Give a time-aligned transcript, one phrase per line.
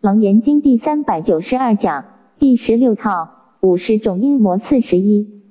[0.00, 2.04] 楞严经第三百九十二讲
[2.38, 5.42] 第十六套五十种阴魔四十一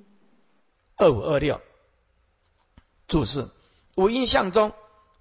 [0.96, 1.60] 二五二六
[3.10, 3.50] 注释
[3.98, 4.72] 五阴相中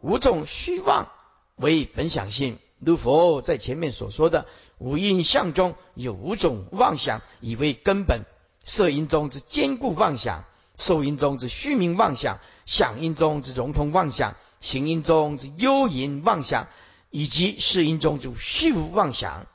[0.01, 1.09] 五种虚妄
[1.57, 4.47] 为本想性，如佛在前面所说的
[4.79, 8.21] 五阴相中有五种妄想以为根本，
[8.63, 10.45] 色阴中之坚固妄想，
[10.77, 16.69] 受阴中之虚名妄想，想阴中之融通妄想，行阴中之幽淫妄想。
[17.11, 19.47] 以及世因中就虚无妄想，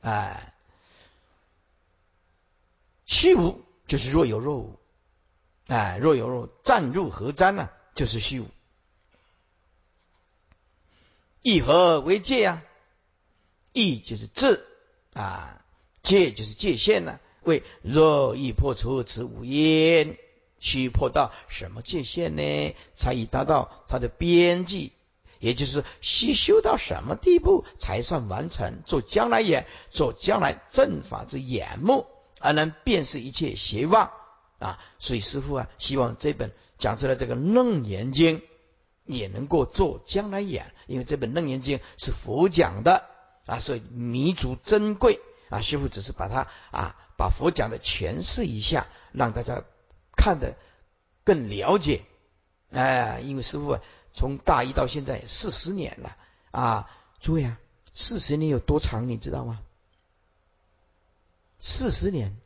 [0.00, 0.54] 哎，
[3.06, 4.78] 虚无就是若有若无，
[5.66, 7.68] 哎，若有若暂入何瞻呢？
[7.94, 8.48] 就是虚无。
[11.42, 12.62] 意何为界呀？
[13.72, 14.66] 意就是智
[15.12, 15.62] 啊，
[16.02, 17.20] 界就是界限呢。
[17.42, 20.16] 为若欲破除此五阴，
[20.60, 22.74] 需破到什么界限呢？
[22.94, 24.92] 才以达到它的边际。
[25.44, 28.80] 也就是需修到什么地步才算完成？
[28.86, 32.06] 做将来眼，做将来正法之眼目，
[32.40, 34.10] 而能辨识一切邪妄
[34.58, 34.78] 啊！
[34.98, 38.38] 所以师父啊，希望这本讲出来这个《楞严经》
[39.04, 43.04] 也能够做将来眼，因为这本《楞严经》是佛讲的
[43.44, 45.60] 啊，所以弥足珍贵啊！
[45.60, 49.62] 师父只是把它啊，把佛讲的诠释一下，让大家
[50.16, 50.56] 看得
[51.22, 52.00] 更了解。
[52.70, 53.78] 哎，因为师父。
[54.16, 56.16] 从大一到现在四十年了
[56.52, 56.88] 啊！
[57.20, 57.58] 诸位啊，
[57.92, 59.08] 四十年有多长？
[59.08, 59.60] 你知道吗？
[61.58, 62.36] 四十年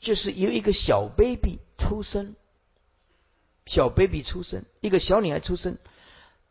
[0.00, 2.34] 就是由一个小 baby 出生，
[3.66, 5.78] 小 baby 出生，一个小女孩出生，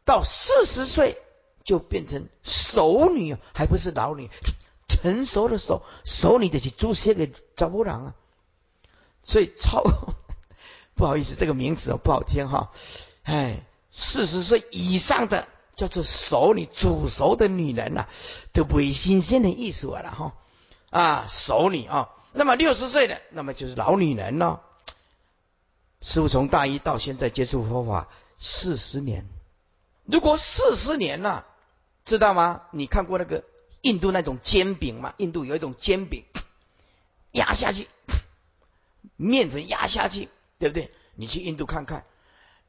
[0.06, 1.18] 到四十岁
[1.66, 4.30] 就变成熟女，还不是老女，
[4.88, 8.16] 成熟的熟熟女的去注射给找不郎啊！
[9.22, 9.84] 所以超
[10.96, 12.72] 不好意思，这个名词哦不好听哈，
[13.24, 13.66] 哎。
[13.98, 18.08] 四十岁以上的叫做熟女、煮熟的女人呐，
[18.52, 20.34] 都不新鲜的艺术了哈
[20.90, 22.10] 啊，熟女啊。
[22.34, 24.62] 那么六十岁的，那么就是老女人了。
[26.02, 29.26] 师傅从大一到现在接触佛法四十年，
[30.04, 31.46] 如果四十年了，
[32.04, 32.64] 知道吗？
[32.72, 33.46] 你看过那个
[33.82, 35.14] 印度那种煎饼吗？
[35.16, 36.26] 印度有一种煎饼，
[37.32, 37.88] 压下去，
[39.16, 40.28] 面粉压下去，
[40.60, 40.92] 对不对？
[41.16, 42.04] 你去印度看看。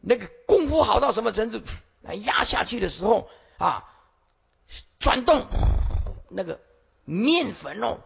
[0.09, 1.61] 那个功夫好到什么程度？
[2.23, 3.29] 压下去的时候
[3.59, 3.85] 啊，
[5.01, 5.45] 转动
[6.31, 6.61] 那个
[7.05, 7.99] 面粉哦，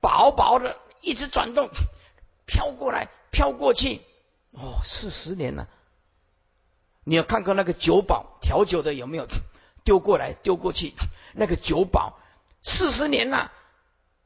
[0.00, 1.70] 薄薄的，一直转动，
[2.46, 4.00] 飘过来，飘过去。
[4.54, 5.68] 哦，四十年了。
[7.04, 9.28] 你要看看那个酒保调酒的有没有？
[9.84, 10.94] 丢过来，丢过去。
[11.32, 12.18] 那个酒保
[12.64, 13.52] 四十年了，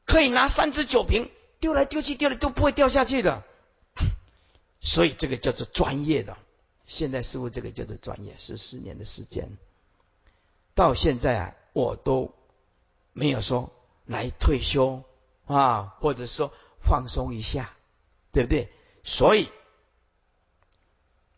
[0.05, 1.29] 可以拿三只酒瓶
[1.59, 3.43] 丢来丢去，丢了都不会掉下去的。
[4.79, 6.35] 所以这个叫做专业的。
[6.85, 9.57] 现在师傅这个叫做专业，十四年的时间，
[10.73, 12.33] 到现在啊，我都
[13.13, 13.71] 没有说
[14.05, 15.03] 来退休
[15.45, 17.75] 啊，或者说放松一下，
[18.31, 18.71] 对不对？
[19.03, 19.49] 所以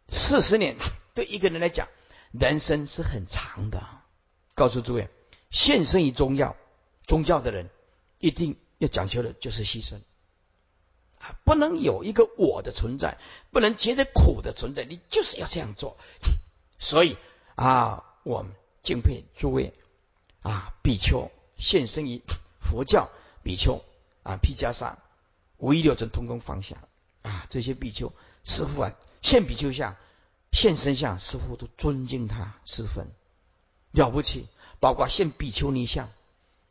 [0.09, 0.77] 四十年
[1.13, 1.87] 对一个人来讲，
[2.31, 3.85] 人生是很长的。
[4.53, 5.07] 告诉诸位，
[5.51, 6.55] 献身于宗教，
[7.05, 7.69] 宗教的人
[8.19, 9.99] 一定要讲究的就是牺牲。
[11.19, 13.17] 啊不能有一个我的存在，
[13.51, 15.97] 不能觉得苦的存在，你就是要这样做。
[16.77, 17.17] 所以
[17.55, 18.51] 啊，我们
[18.83, 19.73] 敬佩诸位
[20.41, 22.21] 啊，比丘现身于
[22.59, 23.09] 佛教，
[23.43, 23.83] 比丘
[24.23, 24.99] 啊，毗迦萨
[25.57, 26.77] 五一六尊通通放下
[27.23, 28.13] 啊，这些比丘
[28.43, 29.95] 师傅啊，现比丘像，
[30.51, 33.07] 现身像，师傅都尊敬他十分
[33.91, 34.47] 了不起。
[34.79, 36.11] 包括现比丘尼像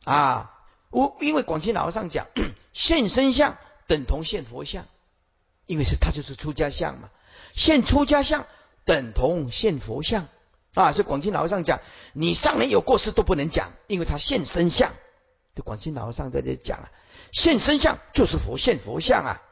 [0.04, 0.54] 啊，
[0.90, 2.28] 我因为广清老和尚讲
[2.72, 3.58] 现身像。
[3.86, 4.86] 等同现佛像，
[5.66, 7.10] 因为是他就是出家相嘛。
[7.54, 8.46] 现出家相
[8.84, 10.28] 等同现佛像
[10.74, 10.92] 啊。
[10.92, 11.80] 所以广清老和尚讲，
[12.12, 14.92] 你上人有过失都不能讲，因为他现身相。
[15.54, 16.90] 这广清老和尚在这讲啊，
[17.32, 19.42] 现身相就是佛现佛像啊。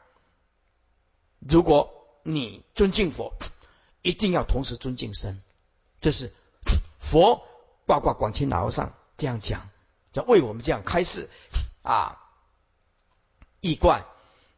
[1.39, 1.91] 如果
[2.23, 3.33] 你尊敬佛，
[4.01, 5.41] 一定要同时尊敬身。
[6.01, 6.33] 这是
[6.99, 7.41] 佛
[7.87, 9.69] 挂挂广清老和尚这样讲，
[10.13, 11.29] 要为我们这样开示
[11.81, 12.17] 啊，
[13.61, 14.05] 易观。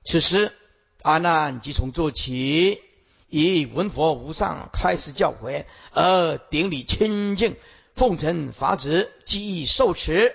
[0.08, 0.54] 此时，
[1.02, 2.80] 阿难即从做起，
[3.28, 7.58] 以闻佛无上开示教诲，而顶礼清净，
[7.94, 10.34] 奉承法旨，记忆受持，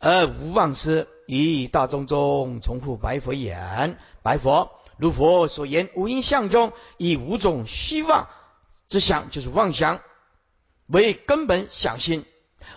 [0.00, 1.06] 而无忘失。
[1.28, 8.28] 以大众中重复白佛言：白佛，如佛所言，无因相中以五种虚妄
[8.88, 10.00] 之想，就是妄想
[10.88, 12.24] 为根本想心。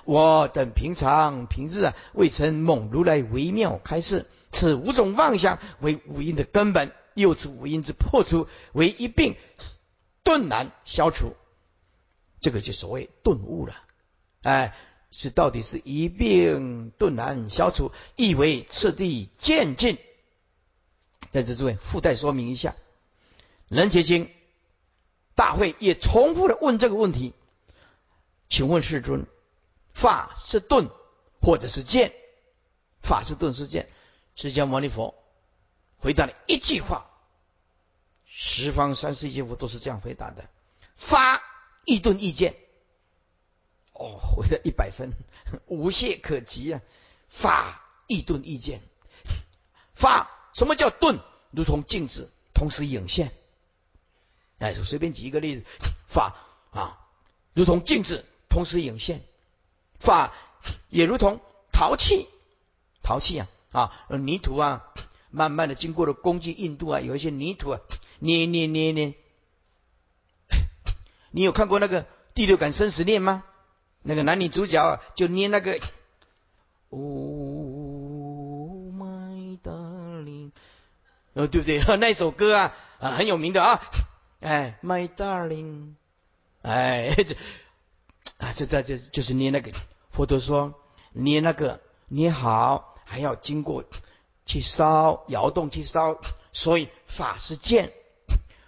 [0.06, 4.28] 我等平常平日啊，未曾蒙如来微妙开示。
[4.52, 9.36] 此五种妄想为五阴的根本，又此五阴之破除为一病，
[10.24, 11.36] 顿难消除。
[12.40, 13.76] 这个就所谓顿悟了。
[14.44, 14.76] 哎，
[15.12, 19.98] 是到底是一病顿然消除，意为次第渐进。
[21.32, 22.76] 在这诸位附带说明一下，
[23.68, 24.30] 人结经
[25.36, 27.34] 大会也重复的问这个问题，
[28.48, 29.26] 请问世尊，
[29.94, 30.90] 法是顿
[31.42, 32.14] 或者是渐？
[33.02, 33.90] 法是顿是渐？
[34.38, 35.16] 释迦牟尼佛
[35.98, 37.08] 回答了一句话，
[38.28, 40.48] 十方三世一切佛都是这样回答的：
[40.96, 41.42] 法
[41.86, 42.56] 一顿一渐。
[43.94, 45.12] 哦，回了一百分，
[45.66, 46.82] 无懈可击啊！
[47.30, 48.82] 法一顿一渐，
[49.96, 51.20] 法什么叫顿？
[51.50, 53.34] 如同镜子同时影现。
[54.60, 55.66] 哎，就随便举一个例子，
[56.08, 56.36] 法
[56.70, 57.08] 啊，
[57.54, 59.24] 如同镜子同时影现，
[60.00, 60.32] 法
[60.90, 61.42] 也如同
[61.72, 62.28] 陶器，
[63.02, 64.86] 陶器啊啊，泥土啊，
[65.30, 67.80] 慢慢的经过了工具硬度啊，有一些泥土啊，
[68.20, 69.14] 捏捏捏捏。
[71.32, 73.44] 你有看过那个第六感生死恋吗？
[74.04, 75.78] 那个男女主角啊就捏那个
[76.90, 80.52] ，Oh my darling，
[81.34, 81.84] 呃，对不对？
[81.98, 83.82] 那首歌啊啊很有名的啊，
[84.40, 85.96] 哎，My darling，
[86.62, 87.14] 哎，
[88.40, 89.72] 啊，就在这就是捏那个。
[90.12, 90.74] 佛陀说
[91.12, 93.84] 捏那个捏好，还要经过
[94.46, 96.20] 去烧，窑洞去烧，
[96.54, 97.94] 所以法是剑，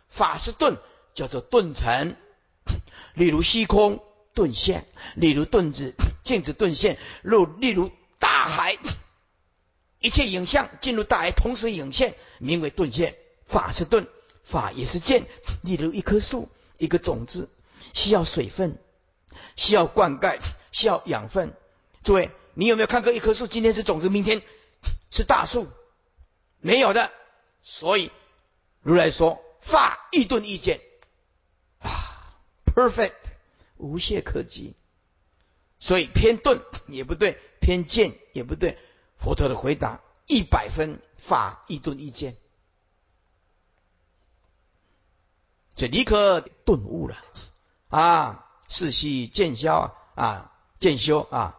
[0.07, 0.77] 法是盾，
[1.13, 2.15] 叫做盾成。
[3.13, 4.01] 例如虚空。
[4.31, 8.77] 顿现，例如盾子、镜子顿现；如例如大海，
[9.99, 13.17] 一切影像进入大海，同时影现，名为顿现。
[13.47, 14.07] 法是盾，
[14.43, 15.25] 法也是剑。
[15.61, 16.47] 例如一棵树，
[16.77, 17.49] 一个种子
[17.93, 18.77] 需要水分，
[19.57, 20.39] 需要灌溉，
[20.71, 21.51] 需要养分。
[22.03, 23.47] 诸位，你有没有看过一棵树？
[23.47, 24.41] 今天是种子，明天
[25.11, 25.67] 是大树？
[26.59, 27.11] 没有的。
[27.61, 28.11] 所以
[28.81, 30.81] 如来说，法一顿一见
[31.79, 31.89] 啊
[32.65, 33.13] ，perfect。
[33.77, 34.75] 无懈可击，
[35.79, 38.77] 所以偏钝也不对，偏见也不对。
[39.17, 42.35] 佛陀的回答一百分，法一顿一见，
[45.75, 47.15] 这立刻顿悟了
[47.87, 48.45] 啊！
[48.67, 51.58] 世系渐消啊，渐修啊。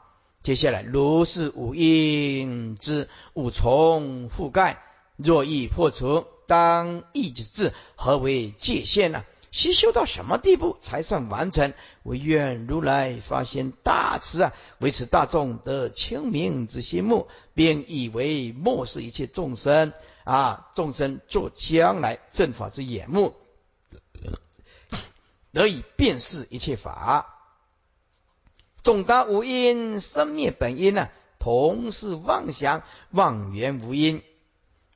[0.50, 4.82] 接下来如是五阴之五重覆盖，
[5.17, 9.23] 若欲破除，当意之至，何为界限呢？
[9.52, 11.73] 修修到什么地步才算完成？
[12.02, 19.93] 唯愿如来发现大慈啊，维持大众得清明之心目，便以为漠视一切众生
[20.25, 23.35] 啊，众生做将来正法之眼目，
[25.53, 27.37] 得以辨识一切法。
[28.82, 34.23] 总达无因生灭本因呢，同是妄想妄缘无因。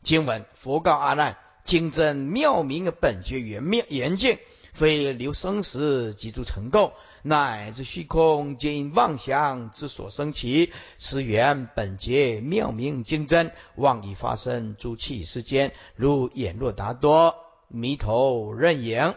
[0.03, 1.37] 经文佛告阿难。
[1.65, 4.39] 精真妙明的本觉圆妙圆净，
[4.75, 6.93] 非留生死即诸成垢，
[7.23, 10.75] 乃至虚空皆因妄想之所生起。
[10.99, 17.35] 此缘本觉妙明精真，妄以发生诸气世间，如眼若达多，
[17.69, 19.15] 迷头认影，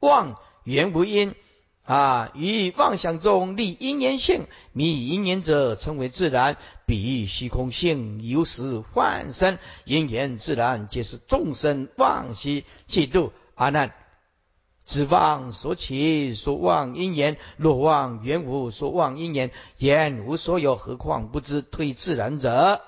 [0.00, 1.34] 妄缘无因。
[1.82, 2.30] 啊！
[2.34, 6.54] 于妄想中立因缘性，迷因缘者称为自然；
[6.86, 13.92] 比喻虚空性，有时幻生因缘自然，皆是众生妄习嫉妒阿难。
[14.84, 22.82] 指妄所起，所妄因缘，若妄缘无，所妄因缘，言无所有，何况不知推自然者？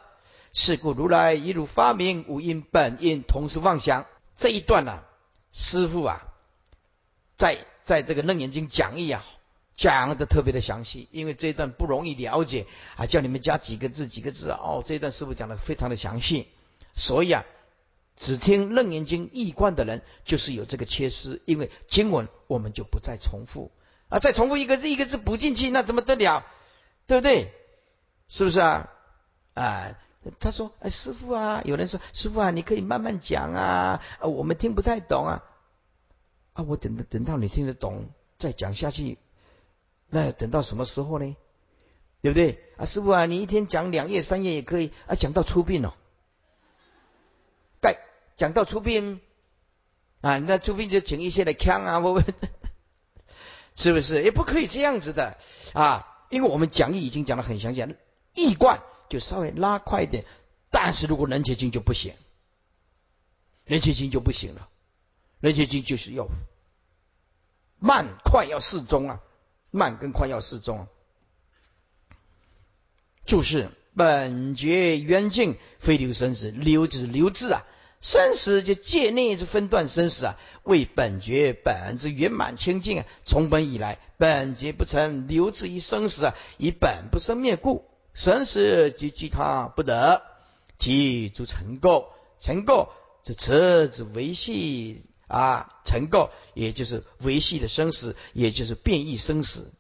[0.52, 4.07] 是故如来一如发明无因本因，同时妄想。
[4.37, 5.00] 这一段呢，
[5.50, 6.23] 师父啊，
[7.37, 7.59] 在。
[7.85, 9.25] 在这个《楞严经》讲义啊，
[9.77, 14.83] 讲的特别的详细，因为这一段不容易了解啊，叫你们加几个字，几个字哦。
[14.85, 16.49] 这一段师傅讲的非常的详细，
[16.95, 17.45] 所以啊，
[18.17, 23.73] 只听《楞严经》一贯的人就是有这个缺失，因为经文我们就不再重复
[24.09, 26.45] 啊，再重复一个字一个字补进去，那怎么得了？
[27.07, 27.53] 对不对？
[28.29, 28.89] 是不是啊？
[29.55, 29.99] 啊，
[30.39, 35.43] 他说：“哎，师傅啊，有人说师傅啊，你可以慢慢讲啊啊，我们听不太懂啊。”
[36.52, 39.18] 啊，我等等到你听得懂再讲下去，
[40.09, 41.37] 那等到什么时候呢？
[42.21, 42.62] 对不对？
[42.76, 45.92] 啊，师傅啊，你一天讲两页三页也可以啊，讲到出殡哦，
[47.80, 47.99] 该
[48.37, 49.21] 讲到出殡
[50.21, 52.23] 啊，那出殡就请一些来看啊，我
[53.75, 54.23] 是不是？
[54.23, 55.37] 也不可以这样子的
[55.73, 57.97] 啊，因为我们讲义已经讲的很详细，
[58.35, 60.25] 易贯就稍微拉快一点，
[60.71, 62.14] 但是如果能结经就不行，
[63.64, 64.68] 人结经就不行了。
[65.43, 66.29] 人结经就是要
[67.81, 69.21] 慢快要适中啊，
[69.73, 70.87] 慢跟快要适中啊。
[73.27, 76.53] 注释：本觉圆净，非流生死。
[76.53, 77.67] 流就是流字啊，
[78.01, 87.85] 生死就界内之分段生死啊，为本觉本之圆满清净啊，从本以来本觉不曾留置于生死啊，以本不生灭故，
[88.15, 90.23] 生死即居他不得，
[90.79, 92.07] 即诸尘垢，
[92.39, 92.91] 尘垢
[93.25, 99.73] 是车子维系啊，尘垢也就是维系的生死，也就是变异生死。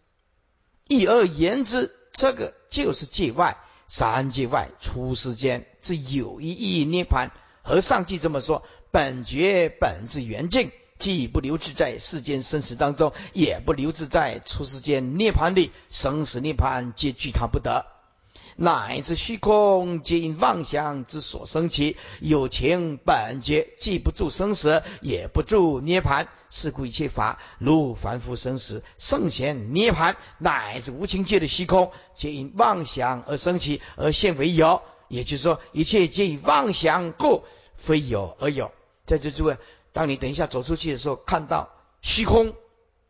[0.88, 7.30] 一而言之，这个就是界外三界外出世间之有一义涅槃。
[7.62, 17.86] 和上句这么说：本觉本自圆净，既不留滞在世间生死当中，也不留滞在出世间涅槃里，生死涅槃皆具他不得。
[18.56, 26.28] 乃至虚空皆因妄想之所生起，有情本觉既不住生死，也不住涅盘。
[26.50, 34.82] 是故一切法如凡夫生死、圣贤涅盘，乃至无情界的虚空，皆因妄想而生起，而现为有。
[35.08, 37.44] 也就是说，一切皆以妄想故，
[37.76, 38.70] 非有而有。
[39.06, 39.56] 在这诸位，
[39.92, 41.70] 当你等一下走出去的时候，看到
[42.02, 42.54] 虚空，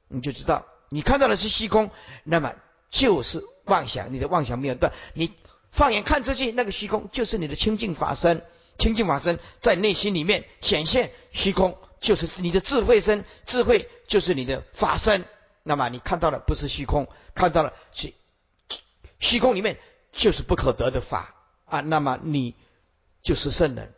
[0.08, 1.90] 你就知道你看到的是虚空，
[2.24, 2.54] 那么
[2.90, 4.92] 就是妄想，你的妄想没有断。
[5.14, 5.32] 你
[5.70, 8.44] 放眼看出去，那个虚空就是你的清净法身，
[8.78, 15.24] 清净法身在内心里面显现，虚空就是你的智慧身，智慧就是你的法身。
[15.62, 18.14] 那么你看到的不是虚空，看到了虚
[19.18, 19.78] 虚空里面
[20.12, 21.34] 就是不可得的法。
[21.64, 22.54] 啊，那么你
[23.22, 23.94] 就是圣人，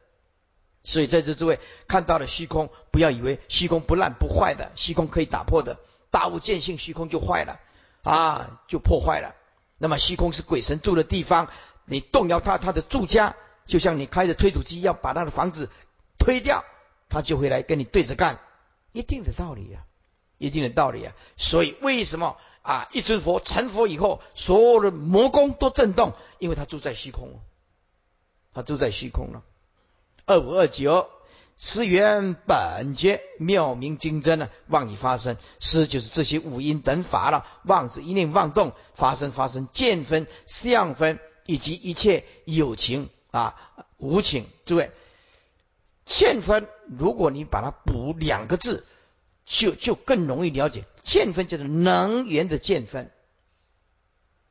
[0.84, 5.80] 所以在这诸位看到了虚空，不要以为虚空不烂不坏的，虚空可以打破的，
[6.12, 7.58] 大物见性，虚空就坏了
[8.04, 9.34] 啊，就破坏了。
[9.78, 11.48] 那么虚空是鬼神住的地方，
[11.84, 15.70] 你动摇他，他的住家，就像你开着推土机要把他的房子
[16.18, 16.64] 推掉，
[17.08, 18.38] 他就会来跟你对着干，
[18.92, 19.84] 一定的道理呀，
[20.38, 21.12] 一定的道理啊。
[21.36, 27.40] 所以为什么啊，一尊佛成佛以后，所有的魔宫都震动，因为他住在虚空。
[28.54, 29.42] 他住在虚空了。
[30.26, 31.10] 二五二九，
[31.56, 37.46] 十缘本觉妙明精真呢，妄已发生，是就是这些五音等法了。
[37.64, 43.56] 妄是一念妄动发生，发生见分、相分以及一切有情啊、
[43.96, 44.46] 无情。
[44.64, 44.90] 诸位，
[46.04, 48.84] 见分，如果你把它补两个字，
[49.44, 50.84] 就就更容易了解。
[51.02, 53.10] 见分就是能缘的见分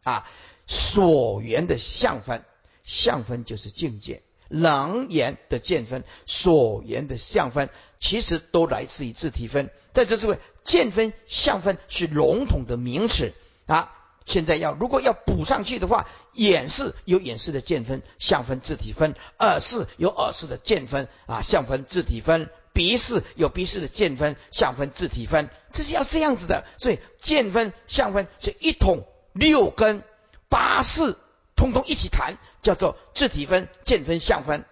[0.03, 0.27] 啊，
[0.67, 2.43] 所缘的相分。
[2.85, 7.69] 相分就是境界，能言的见分，所言的相分，
[7.99, 9.71] 其实都来自于自体分。
[9.93, 13.33] 在这诸位，见分、相分是笼统的名词
[13.65, 13.91] 啊。
[14.25, 25.49] 现在要如果要补上去的话，眼是有眼视的见分、相分、自体分；耳是有耳视的见分啊，相分、自体分；鼻是有鼻视的见分、相分、自体分。
[25.71, 30.03] 这是要这样子的，所以见分、相分是一统六根
[30.47, 31.17] 八识。
[31.55, 34.65] 通通一起谈，叫做自体分、见分、相分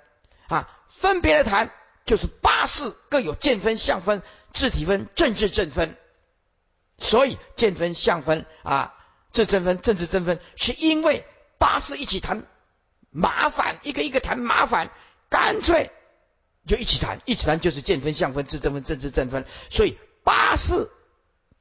[0.48, 1.72] 啊，分别的谈
[2.06, 4.22] 就是八识各有见分、相分、
[4.54, 5.98] 自体分、政治正分。
[6.98, 8.94] 所以见分、相分啊，
[9.32, 11.26] 自正分、政治正分，是因为
[11.58, 12.46] 八识一起谈
[13.10, 14.92] 麻烦，一个一个谈麻烦，
[15.30, 15.92] 干脆
[16.68, 19.46] 就一起谈，一起谈就是见分、相分、自正分、政治正分。
[19.70, 20.92] 所以八识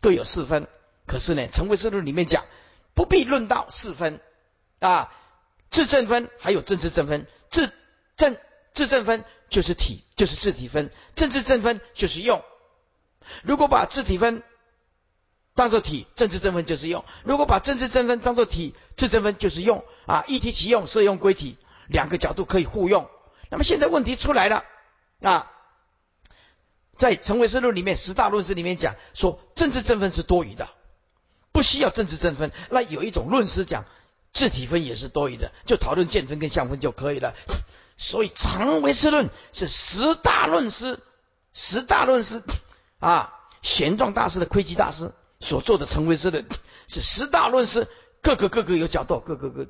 [0.02, 0.68] 各有四分，
[1.06, 2.44] 可是呢，《成为思路》里面讲
[2.92, 4.20] 不必论到四分
[4.80, 5.12] 啊。
[5.70, 7.72] 自正分还有政治正分，自
[8.16, 8.36] 正
[8.74, 12.42] 自正分就是体，就是自体分；政治正分就是用。
[13.44, 14.42] 如果把自体分
[15.54, 19.84] 当做体，政治正分就是用；如果把政治正分当做体，自正分就是用。
[20.08, 21.56] 啊，一体其用，色用归体，
[21.86, 23.08] 两个角度可以互用。
[23.48, 24.64] 那么现在问题出来了
[25.22, 25.52] 啊，
[26.98, 30.68] 在《成为思论》里面十大论师里面讲说，政治正分是多余的，
[31.52, 32.50] 不需要政治正分。
[32.70, 33.84] 那有一种论师讲。
[34.32, 37.34] 自体分也是多余的，就讨论见分跟相分就可以了。
[37.96, 40.98] 所以常唯识论是十大论师，
[41.52, 42.42] 十大论师
[42.98, 46.46] 啊，玄奘大师的窥基大师所做的成唯识论
[46.86, 47.88] 是十大论师，
[48.22, 49.66] 各个各个有角度，各个各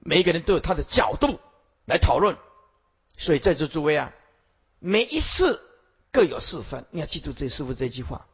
[0.00, 1.38] 每一个人都有他的角度
[1.84, 2.36] 来讨论。
[3.18, 4.12] 所以在座诸位啊，
[4.80, 5.60] 每一世
[6.10, 8.26] 各有四分，你要记住这师傅这句话：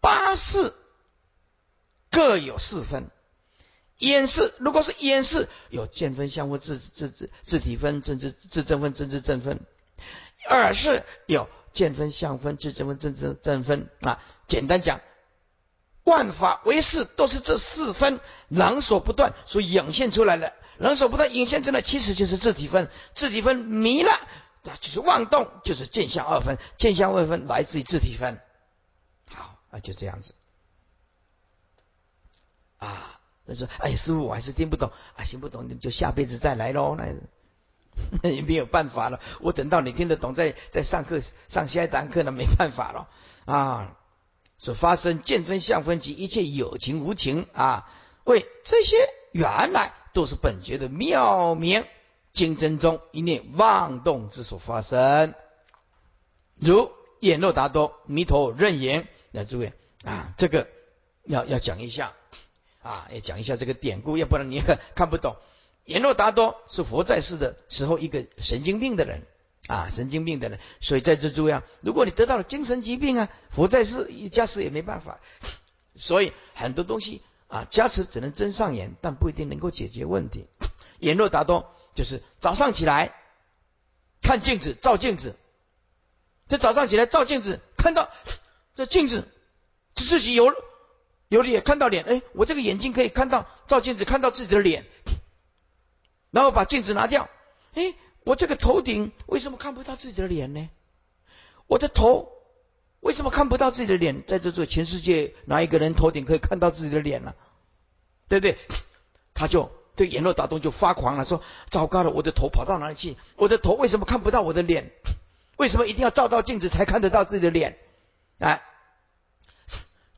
[0.00, 0.72] 八世
[2.10, 3.10] 各有四分。
[3.98, 9.58] 演示，如果是演示，有见分、相分、自自自自体分、政治自正分、政治正分；
[10.48, 14.22] 二是有见分、相分、自正分、政治正分啊。
[14.46, 15.00] 简单讲，
[16.04, 22.88] 万法唯识都是这四分能所不断所涌现出来的，能所不断涌现出来，其实就是自体分。
[23.14, 24.12] 自体分迷了，
[24.62, 26.56] 那就是妄动，就是见相二分。
[26.76, 28.40] 见相二分来自于自体分。
[29.28, 30.34] 好，那就这样子
[32.76, 33.17] 啊。
[33.48, 36.94] 他说：“哎，师傅，我还是听不懂啊，听不懂你就下辈子再来喽。”
[38.22, 39.18] 那 也没有办法了。
[39.40, 43.08] 我等到你听得懂，再再上课上下一堂课呢，没办法了
[43.44, 43.96] 啊。
[44.58, 47.90] 所发生见分相分及一切有情无情啊，
[48.24, 48.96] 为这些
[49.32, 51.84] 原来都是本觉的妙明
[52.32, 55.34] 精真中一念妄动之所发生，
[56.60, 59.08] 如眼若达多弥陀任言。
[59.30, 59.72] 那诸位
[60.04, 60.68] 啊，这个
[61.24, 62.12] 要要讲一下
[62.82, 64.62] 啊，要讲一下这个典故，要不然你
[64.94, 65.36] 看不懂。
[65.84, 69.22] 眼若达多是佛在世的时候一个神经病的人
[69.66, 70.60] 啊，神经病的人。
[70.80, 75.18] 所以在这诸位啊，如果你得到了精神疾病啊，佛在世加持也没办法。
[75.96, 80.46] 所以很多东西啊，加持只能睁上眼，但不一定能够解决问题。
[80.98, 83.14] 眼若达多就是早上起来
[84.22, 85.36] 看镜子，照镜子。
[86.48, 88.10] 这早上起来照镜子，看到。
[88.74, 89.26] 这镜子，
[89.96, 90.54] 自己有
[91.28, 94.86] 有脸看到脸，哎，我这个眼睛可以看到照镜子看到自己的脸，
[96.30, 97.28] 然后把镜子拿掉，
[97.74, 97.94] 哎，
[98.24, 100.68] 我这个头顶为什么看不到自己的脸呢？
[101.66, 102.32] 我的头
[103.00, 104.24] 为什么看不到自己的脸？
[104.26, 107.34] 在这座全世界哪一个人头顶可以看到自己的脸呢？
[108.26, 108.58] 对不对？
[109.34, 113.16] 他就对眼若打动就发狂了，说：糟糕了，我的头跑到哪里去？
[113.36, 114.90] 我的头为什么看不到我的脸？
[115.58, 117.78] 为什么一定要照到镜子才看得到自己的脸？
[118.38, 118.62] 哎，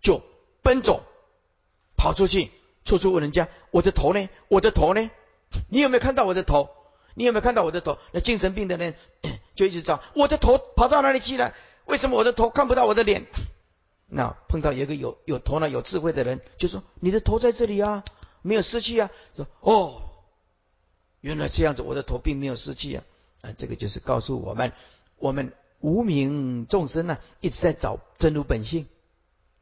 [0.00, 0.22] 就
[0.62, 1.02] 奔走，
[1.96, 2.50] 跑出去，
[2.84, 4.28] 处处问人家：“我的头呢？
[4.48, 5.10] 我的头呢？
[5.68, 6.70] 你有没有看到我的头？
[7.14, 8.94] 你有没有看到我的头？”那精神病的人
[9.54, 11.54] 就一直找我的头跑到哪里去了？
[11.86, 13.26] 为什么我的头看不到我的脸？
[14.06, 18.04] 那碰到一个有有头脑、有智慧的人，就说：“你的头在这里啊，
[18.42, 20.02] 没有失去啊。”说：“哦，
[21.20, 23.04] 原来这样子，我的头并没有失去啊。”
[23.42, 24.72] 啊，这个就是告诉我们，
[25.16, 25.52] 我们。
[25.82, 28.86] 无名众生呢，一直在找真如本性，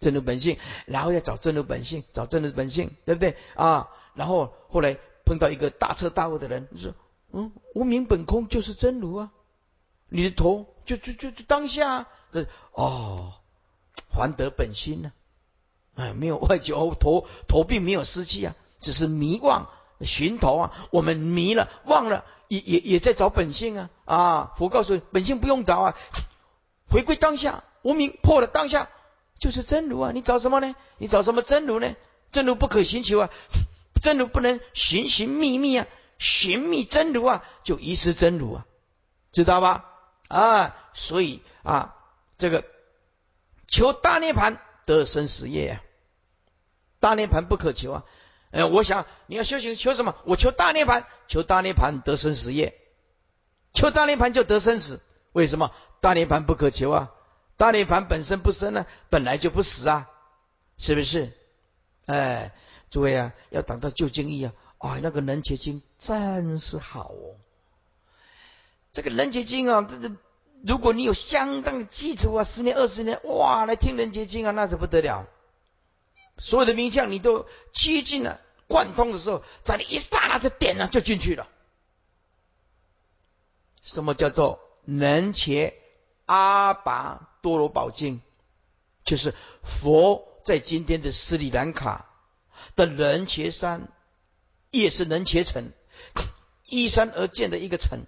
[0.00, 3.88] 真如本性，然后要找真如本性，找真如本性，对不对啊？
[4.14, 6.95] 然后后来碰到一个大彻大悟的人，说
[7.33, 9.31] ：“嗯，无名本空就是真如啊，
[10.09, 13.35] 你的头就就就就当下，啊这哦，
[14.11, 15.12] 还得本心呢，
[15.95, 19.69] 哎，没有外求，头头并没有失去啊，只是迷妄
[20.00, 24.55] 寻头啊，我们迷了，忘了。”也也也在找本性啊啊！
[24.57, 25.96] 佛告诉你，本性不用找啊，
[26.88, 28.88] 回归当下，无名破了当下
[29.38, 30.11] 就是真如啊！
[30.12, 30.74] 你找什么呢？
[30.98, 31.94] 你找什么真如呢？
[32.31, 33.31] 真如不可寻求啊，
[34.03, 35.87] 真如不能寻寻觅觅啊，
[36.18, 38.66] 寻觅真如啊，就遗失真如啊，
[39.33, 39.85] 知道吧？
[40.29, 41.94] 啊，所以啊，
[42.37, 42.64] 这个
[43.66, 45.83] 求大涅盘得生死业啊，
[47.01, 48.05] 大涅盘不可求啊。
[48.51, 50.16] 哎，我想你要修行求什么？
[50.24, 52.74] 我求大涅盘，求大涅盘得生死业，
[53.72, 55.01] 求大涅盘就得生死。
[55.33, 55.70] 为什么
[56.01, 57.11] 大涅盘不可求啊？
[57.59, 60.09] 大涅盘本身不生呢，本来就不死啊，
[60.79, 61.33] 是不是？
[62.07, 62.55] 哎，
[62.88, 67.37] 诸位啊，要等到旧经义啊，啊，那个人结经真是好哦。
[68.92, 70.14] 这个人结经啊，这这，
[70.64, 75.27] 如果你有相当的基础啊，十年二十年，哇，来听人结经啊，那就不得了。
[76.38, 81.49] 所有的名相你都接近了贯通的时候，在你一刹那就点了就进去了。
[83.83, 85.75] 什么叫做能切
[86.29, 88.21] 阿拔多罗宝经？
[89.03, 92.11] 就是佛在今天的斯里兰卡
[92.77, 93.88] 的人切山，
[94.71, 95.73] 也是人切城，
[96.67, 98.05] 依山而建的一个城。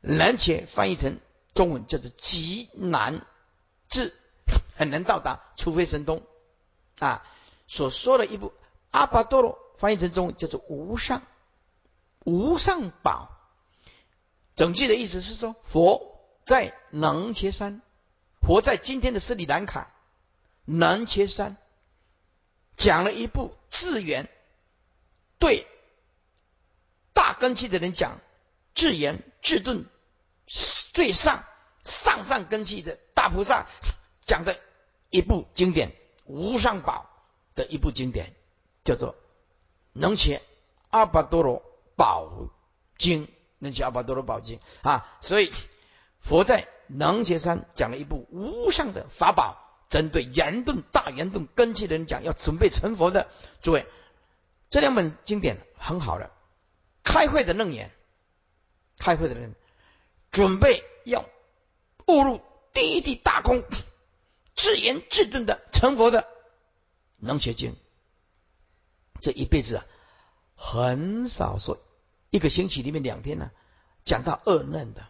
[0.00, 1.20] 人切翻译成
[1.54, 3.26] 中文叫做极难
[3.88, 4.14] 至。
[4.76, 6.22] 很难到达，除非神通
[6.98, 7.26] 啊！
[7.66, 8.52] 所说的一部
[8.90, 11.22] 阿巴多罗翻译成中文叫做无上
[12.24, 13.35] 无上宝。
[14.56, 17.80] 整句的意思是说，佛在能切山，
[18.40, 19.94] 佛在今天的斯里兰卡
[20.64, 21.56] 能切山，
[22.76, 24.28] 讲了一部智言，
[25.38, 25.66] 对
[27.12, 28.20] 大根器的人讲
[28.74, 29.84] 智言智顿
[30.46, 31.44] 最上
[31.84, 33.66] 上上根器的大菩萨
[34.26, 34.58] 讲的。
[35.08, 35.90] 一部经典
[36.24, 37.08] 《无上宝》
[37.56, 38.34] 的一部经典，
[38.84, 39.14] 叫做
[39.92, 40.42] 《能切
[40.90, 41.62] 阿巴多罗
[41.94, 42.28] 宝
[42.98, 43.26] 经》。
[43.58, 45.52] 能切阿巴多罗宝经啊，所以
[46.20, 49.56] 佛在能切山讲了一部无上的法宝，
[49.88, 53.28] 针对严顿大严顿根器的人讲，要准备成佛的
[53.62, 53.86] 诸位，
[54.70, 56.30] 这两本经典很好的。
[57.02, 57.92] 开会的楞严，
[58.98, 59.54] 开会的人
[60.32, 61.24] 准备要
[62.06, 62.40] 误入
[62.72, 63.62] 第一地大空。
[64.56, 66.26] 自言自顿的成佛的
[67.18, 67.76] 能学经，
[69.20, 69.86] 这一辈子啊，
[70.56, 71.78] 很少说
[72.30, 73.50] 一个星期里面两天呢，
[74.04, 75.06] 讲到二嫩的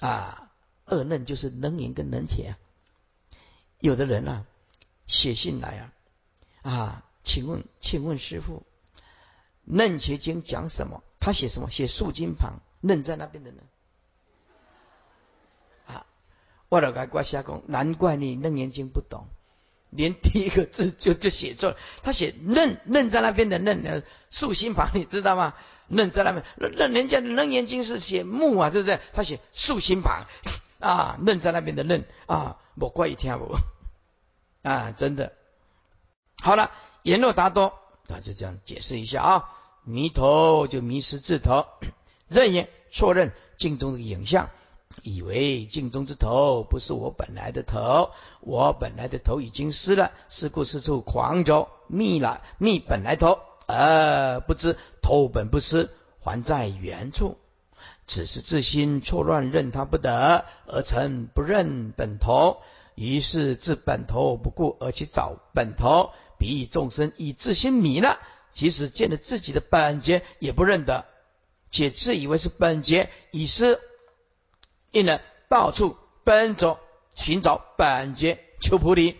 [0.00, 0.50] 啊，
[0.84, 2.58] 二嫩就是能言跟能铁啊。
[3.78, 4.46] 有的人啊，
[5.06, 5.92] 写信来啊
[6.62, 8.64] 啊，请问请问师傅，
[9.64, 11.02] 嫩学经讲什么？
[11.18, 11.70] 他写什么？
[11.70, 13.64] 写竖金旁，愣在那边的人。
[15.86, 16.06] 啊，
[16.68, 19.26] 我老该怪瞎讲，难怪你楞严经不懂，
[19.92, 21.76] 连第一个字就就写错了。
[22.02, 25.54] 他写愣愣在那边的愣，竖心旁，你知道吗？
[25.88, 28.98] 愣在那边，愣人家的楞严经是写木啊，对不对？
[29.12, 30.26] 他写竖心旁
[30.80, 33.54] 啊，愣在那边的愣啊，我怪一天不
[34.66, 35.32] 啊，真的。
[36.42, 37.78] 好了，言若达多，
[38.08, 39.50] 那就这样解释一下啊。
[39.84, 41.66] 迷头就迷失字头，
[42.28, 44.48] 认也错认镜中的影像，
[45.02, 57.36] 以为镜中之头不是我本来的头，我本来的头已经失了，是故四处狂走，觅了觅本来头，而不知头本不失，还在原处。
[58.06, 62.58] 此时自心错乱，认他不得，而成不认本头，
[62.94, 66.10] 于是自本头不顾，而去找本头。
[66.38, 68.18] 比喻众生以自心迷了。
[68.52, 71.06] 即使见了自己的本觉也不认得，
[71.70, 73.80] 且自以为是本觉已失，
[74.92, 76.78] 因而到处奔走
[77.16, 79.16] 寻找本觉求菩提。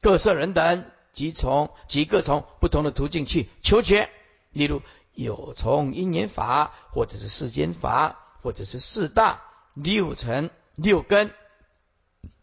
[0.00, 4.08] 各色人等即从即各从不同的途径去求觉，
[4.52, 4.82] 例如
[5.12, 9.42] 有从因缘法，或者是世间法，或者是四大
[9.74, 11.34] 六尘六根，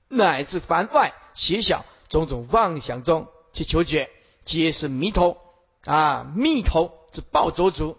[0.09, 4.09] 乃至凡外邪小种种妄想中去求觉。
[4.45, 5.37] 皆是迷头
[5.85, 6.29] 啊！
[6.35, 7.97] 迷头之暴走族，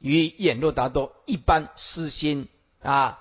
[0.00, 2.48] 与眼若达多一般私心
[2.86, 3.18] 啊，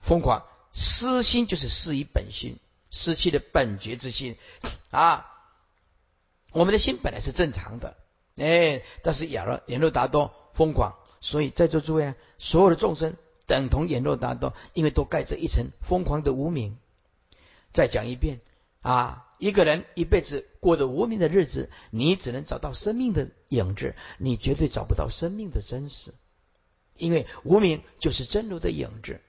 [0.00, 2.58] 疯狂私心就是失于本心，
[2.90, 4.36] 失去了本觉之心
[4.90, 5.26] 啊。
[6.52, 7.96] 我们的心本来是正常的，
[8.36, 13.14] 哎，但是眼若眼若达多疯狂，所以在座诸位啊，所有的众生
[13.46, 16.78] 等同眼若达多，因为都盖着一层疯狂的无名。
[17.72, 18.40] 再讲一遍
[18.80, 19.24] 啊。
[19.38, 26.14] 一个人一辈子过着无名的日子，你只能找到生命的影子，你绝对找不到生命的真实，
[26.98, 29.20] 因为无名就是真如的影子，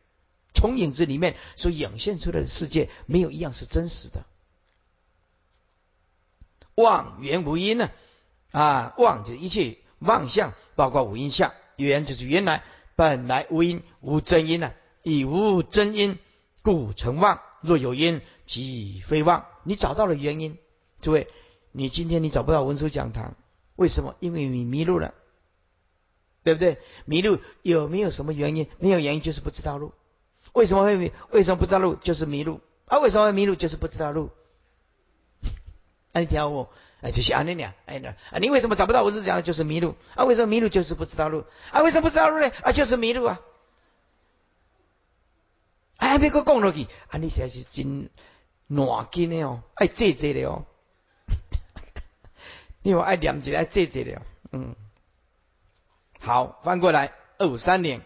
[0.54, 4.26] 从影子里面所涌现出来的世界，没有一样是真实的。
[6.76, 7.90] 妄缘无因呢？
[8.52, 12.64] 啊，妄就是一切妄相，包括五阴相；缘就是原来
[12.96, 16.18] 本来无因无真因呢，以无真因
[16.62, 17.42] 故成妄。
[17.62, 19.48] 若有因，即非妄。
[19.64, 20.58] 你找到了原因，
[21.02, 21.28] 诸位，
[21.72, 23.36] 你今天你找不到文殊讲堂，
[23.76, 24.16] 为什么？
[24.20, 25.16] 因为你迷路了，
[26.48, 26.78] 对不对？
[27.04, 28.70] 迷路有没有什么原因？
[28.80, 29.92] 没有原因就是不知道路。
[30.54, 31.12] 为什么会迷？
[31.30, 31.96] 为什么不知道路？
[31.96, 32.62] 就是迷路。
[32.86, 33.56] 啊，为什么会迷路？
[33.56, 34.30] 就是不知道路。
[36.14, 36.70] 啊，你听我，
[37.02, 39.42] 哎，就是安尼俩，哎那啊，你为什么找不到我是讲的？
[39.42, 39.96] 就是迷路。
[40.16, 40.70] 啊，为什么迷路？
[40.70, 41.44] 就是不知道路。
[41.72, 42.50] 啊，为什么不知道路呢？
[42.64, 43.42] 啊，就是迷路啊。
[45.98, 48.10] 哎，别个讲落去，啊，你实在是真。
[48.70, 50.66] 暖筋的哦，爱坐坐的哦，
[52.82, 54.76] 因为爱念起来坐坐的哦，嗯，
[56.20, 58.02] 好，翻过来二五三年，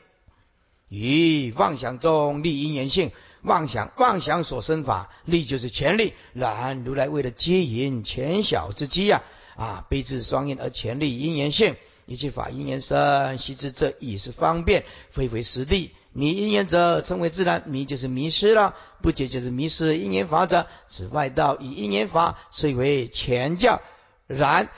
[0.89, 9.23] 于妄想中立因缘性，妄想妄想所生法力就是权力，然如来为了接引浅小之机呀，
[9.55, 15.91] 啊，悲智双因而权力因缘性，一切法因缘生，悉知这已是方便，非为实地。
[16.13, 20.67] 迷因缘者称为自然，迷就是迷失了，不解就是迷失因缘法者。
[20.89, 23.81] 此外道以因缘法虽为前教，
[24.27, 24.69] 然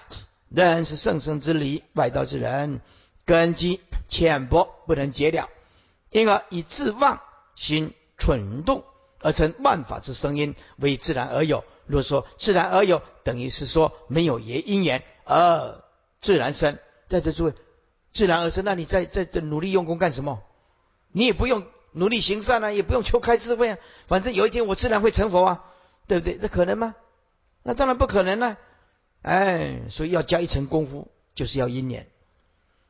[0.50, 1.82] 仍是圣生之理。
[1.93, 2.82] 外道之人
[3.25, 5.49] 根基浅薄，不能解了，
[6.12, 7.21] 因而以自妄
[7.55, 8.83] 心蠢动
[9.19, 11.63] 而成万法之声音为自然而有。
[11.86, 15.83] 若说自然而有，等于是说没有也因缘而
[16.21, 16.79] 自然生。
[17.07, 17.53] 在这诸位，
[18.13, 20.41] 自然而生，那你在在这努力用功干什么？
[21.12, 25.65] 你也不用努力行善啊，也不用求开智慧啊，反正有一天我自然会成佛啊，
[26.07, 26.38] 对不对？
[26.38, 26.95] 这可能吗？
[27.62, 28.57] 那当然不可能了。
[29.21, 32.07] 哎，所以要加一层功夫，就是要因缘。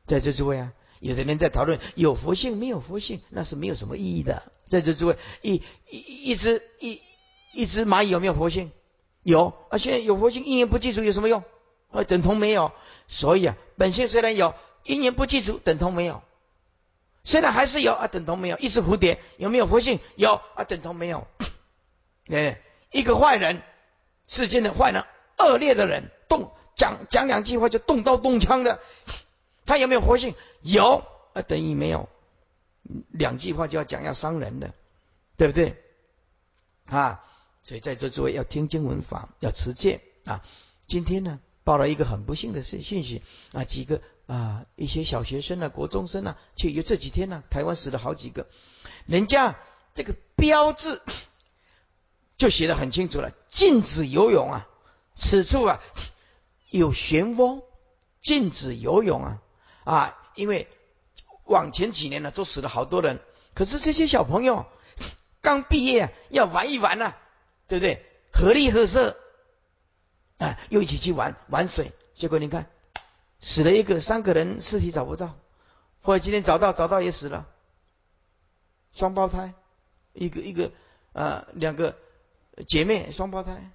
[0.06, 4.42] 在这诸位啊，有的人在讨论有佛性没有佛性，那是没有什么意义的。
[4.68, 5.98] 在这诸位，一一
[6.30, 7.00] 一只一
[7.52, 8.70] 一只蚂蚁有没有佛性？
[9.22, 11.42] 有啊，现在有佛性，因缘不记住有什么用？
[11.90, 12.72] 啊，等同没有。
[13.08, 16.22] 所以啊，本性虽然有，因缘不记住，等同没有。
[17.22, 18.58] 虽然还是有啊，等同没有。
[18.58, 20.00] 一只蝴蝶有没有佛性？
[20.16, 21.26] 有啊，等同没有。
[22.28, 23.62] 哎，一个坏人，
[24.26, 25.04] 世间的坏人、
[25.38, 28.80] 恶劣的人，动讲讲两句话就动刀动枪的，
[29.66, 30.34] 他有没有活性？
[30.62, 32.08] 有啊，等于没有。
[33.10, 34.74] 两句话就要讲要伤人的，
[35.36, 35.82] 对不对？
[36.86, 37.24] 啊，
[37.62, 40.44] 所以在座诸位要听经闻法，要持戒啊。
[40.86, 43.22] 今天呢，报了一个很不幸的信信息
[43.52, 44.00] 啊，几个。
[44.26, 48.46] 啊，一些小学生啊，国中生啊，就有这几天呢，台湾死了好几个。
[49.04, 49.58] 人家
[49.92, 51.02] 这个标志
[52.38, 54.66] 就写的很清楚了，禁止游泳啊，
[55.14, 55.78] 此处啊
[56.70, 57.62] 有旋风，
[58.22, 59.42] 禁止游泳啊，
[59.84, 60.68] 啊因为
[61.44, 63.20] 往前几年呢，都死了好多人。
[63.54, 64.66] 可是这些小朋友
[65.40, 67.14] 刚毕业，要玩一玩呢，
[67.68, 68.04] 对不对？
[68.32, 69.16] 合力合色，
[70.38, 71.92] 啊，又一起去玩玩水。
[72.14, 72.68] 结果你看，
[73.38, 75.38] 死了一个，三个人尸体找不到，
[76.02, 77.46] 或者今天找到，找到也死了，
[78.92, 79.54] 双胞胎，
[80.12, 80.72] 一个一个
[81.12, 81.96] 啊，两个
[82.66, 83.70] 姐妹双胞胎。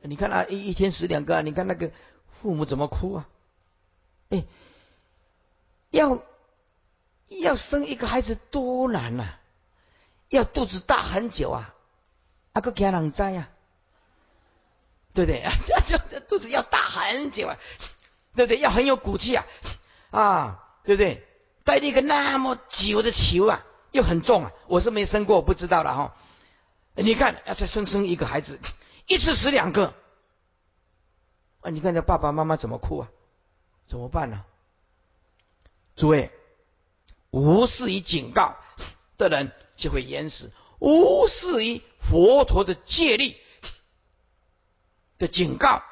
[0.00, 1.90] 你看啊，一一天死两个，你看那个
[2.40, 3.28] 父母怎么哭啊？
[4.30, 4.44] 哎，
[5.94, 6.18] 要
[7.28, 9.38] 要生一个孩子多难呐！
[10.28, 11.74] 要肚子大很久啊，
[12.52, 13.48] 啊个给人灾呀，
[15.12, 15.44] 对不对？
[15.86, 17.56] 这这肚子要大很久啊，
[18.34, 18.58] 对不对？
[18.58, 19.46] 要很有骨气啊，
[20.10, 21.26] 啊，对不对？
[21.62, 26.16] 带一个那么久的球啊，又很重啊，我是没生过，不知道了哈。
[26.94, 28.58] 你看，要再生生一个孩子。
[29.06, 29.94] 一次死两个，
[31.60, 31.70] 啊！
[31.70, 33.08] 你看这爸爸妈妈怎么哭啊？
[33.86, 34.44] 怎么办呢？
[35.96, 36.30] 诸位，
[37.30, 38.56] 无视于警告
[39.16, 43.36] 的人就会淹死；无视于佛陀的戒律
[45.18, 45.82] 的警告，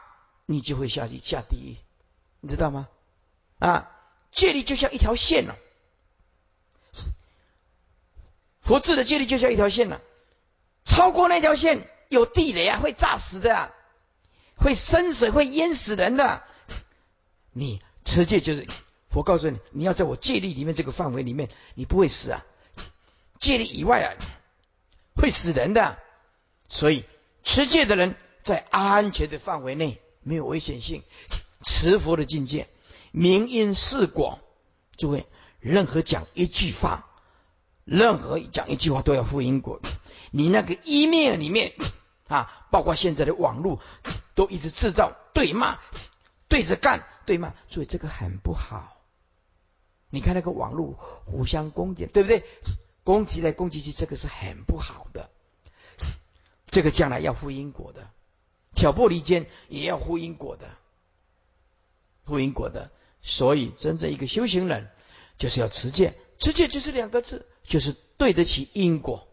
[0.46, 1.76] 你就会下去下地狱，
[2.40, 2.88] 你知道吗？
[3.58, 3.90] 啊！
[4.32, 5.56] 戒律就像一条线了，
[8.60, 10.00] 佛制的戒律就像一条线了，
[10.84, 11.88] 超过那条线。
[12.08, 13.70] 有地雷啊，会炸死的啊，
[14.56, 16.44] 会深水，会淹死人的。
[17.52, 18.66] 你持戒就是
[19.12, 22.44] 佛告诉你，你要在我戒律里面这个范围里面，你不会死啊。
[23.38, 24.08] 戒律以外啊，
[25.14, 25.98] 会死人的。
[26.68, 27.04] 所以
[27.44, 31.04] 持戒的人在安全的范围内，没有危险性。
[31.62, 32.68] 持佛的境界，
[33.12, 34.40] 明因事果。
[34.96, 35.26] 诸位，
[35.60, 37.06] 任何讲一句话，
[37.84, 39.80] 任何讲一句话都要负因果。
[40.30, 41.74] 你那个一面里面。
[42.28, 43.78] 啊，包括现在的网络，
[44.34, 45.78] 都一直制造对骂、
[46.48, 48.91] 对着干、对骂，所以这个很不好。
[50.12, 50.92] 你看那个网络
[51.24, 52.44] 互相攻击，对不对？
[53.02, 55.30] 攻击来攻击去，这个是很不好的。
[56.66, 58.08] 这个将来要负因果的，
[58.74, 60.68] 挑拨离间也要负因果的，
[62.24, 62.92] 负因果的。
[63.22, 64.90] 所以，真正一个修行人，
[65.38, 69.26] 就是要持戒，持戒就是两个字，就是对得起因果。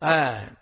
[0.00, 0.56] 哎。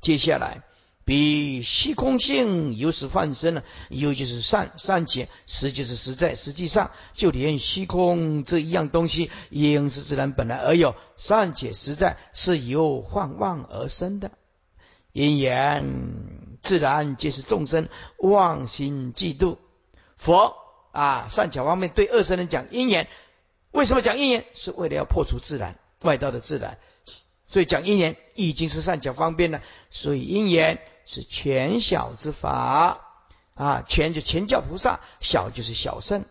[0.00, 0.62] 接下来，
[1.04, 6.36] 比虚空性有时幻生呢，有就是善善解，实就是实在。
[6.36, 14.30] 实际上，就连虚空这一样东西，应是自然本来而有，善解实在是由幻妄而生的。
[15.12, 17.88] 因缘自然皆是众生
[18.18, 19.58] 妄心嫉妒。
[20.16, 20.54] 佛
[20.92, 23.08] 啊，善巧方面对二圣人讲因缘，
[23.72, 24.44] 为什么讲因缘？
[24.54, 26.78] 是为了要破除自然外道的自然。
[27.48, 29.60] 所以讲因缘已经是善巧方便了，
[29.90, 33.00] 所以因缘是全小之法。
[33.54, 36.24] 啊，全就全教菩萨，小就是小圣。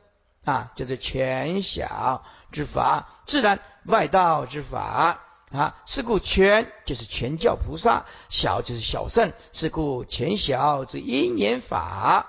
[0.43, 5.21] 啊，叫做全小之法，自然外道之法。
[5.51, 12.25] 啊，是故全就是全教菩萨，小就是小圣，是故全小之因缘法，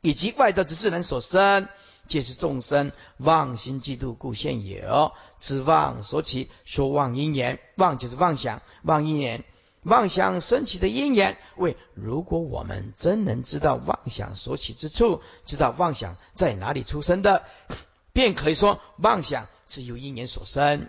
[0.00, 1.68] 以及外道之自然所生。
[2.08, 9.44] 皆是众生妄心嫉妒故现有，自妄所起，说妄因缘，妄就是妄想，妄因缘，
[9.82, 11.38] 妄想升起的因缘。
[11.56, 17.44] 为如果我们真能知道妄想所起之处，知道妄想在哪里出生的，
[18.12, 20.88] 便可以说妄想是由因缘所生。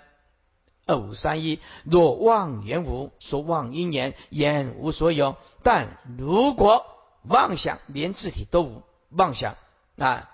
[0.86, 5.38] 二五三一，若妄缘无，说妄因缘，言无所有。
[5.64, 6.86] 但如果
[7.24, 9.56] 妄想连自体都无，妄想
[9.98, 10.28] 啊。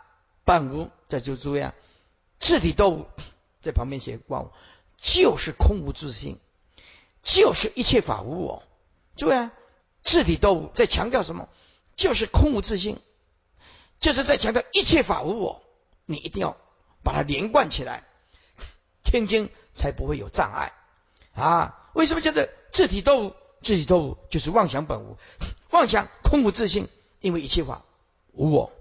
[0.45, 1.73] 半无，这就注意啊，
[2.39, 3.05] 自体都无，
[3.61, 4.49] 在旁边写妄，
[4.97, 6.39] 就是空无自性，
[7.27, 8.63] 就是一切法无我。
[9.17, 9.51] 注意啊，
[10.01, 11.49] 自体都无，在强调什么？
[11.97, 13.01] 就是空无自性，
[13.99, 15.61] 就是在强调一切法无我。
[16.05, 16.55] 你一定要
[17.03, 18.05] 把它连贯起来，
[19.03, 20.71] 听经才不会有障碍
[21.35, 21.89] 啊！
[21.93, 23.35] 为什么叫做自体都无？
[23.61, 25.17] 自体都无就是妄想本无，
[25.71, 26.87] 妄想空无自性，
[27.19, 27.83] 因为一切法
[28.31, 28.71] 无我。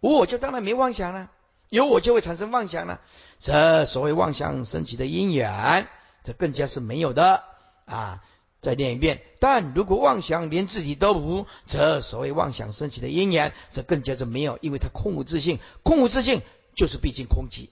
[0.00, 1.30] 无我就当然没妄想了，
[1.68, 3.00] 有我就会产生妄想了。
[3.38, 5.88] 这所谓妄想升起的因缘，
[6.22, 7.44] 这更加是没有的
[7.84, 8.22] 啊！
[8.60, 9.22] 再念一遍。
[9.38, 15.60] 但如果妄想连自己都无，这所谓妄想升起的因缘，这更加是没有，因为它空无自性。
[15.84, 16.42] 空无自性
[16.74, 17.68] 就是毕竟空寂。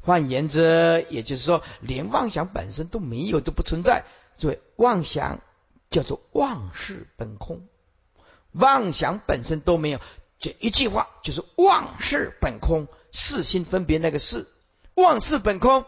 [0.00, 4.04] 换言之，也就是说，连妄想本身都没有，都不存在。
[4.38, 5.40] 所以妄想
[5.90, 7.66] 叫做妄事本空，
[8.52, 10.00] 妄想本身都没有。
[10.38, 14.52] 这一句话就是妄事本空，四心分别那个四，
[14.94, 15.84] 妄事本空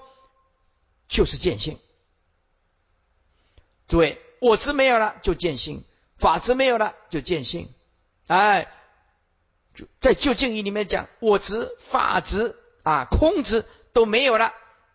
[1.09, 1.79] 就是见性。
[3.89, 5.85] 诸位，我执没有了就见性，
[6.17, 7.73] 法执没有了就见性
[8.27, 8.73] 哎，
[9.75, 14.55] 就在旧经义里面讲，我执、法执啊、空执都没有了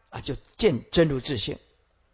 [0.09, 1.59] 啊，就见真如自性，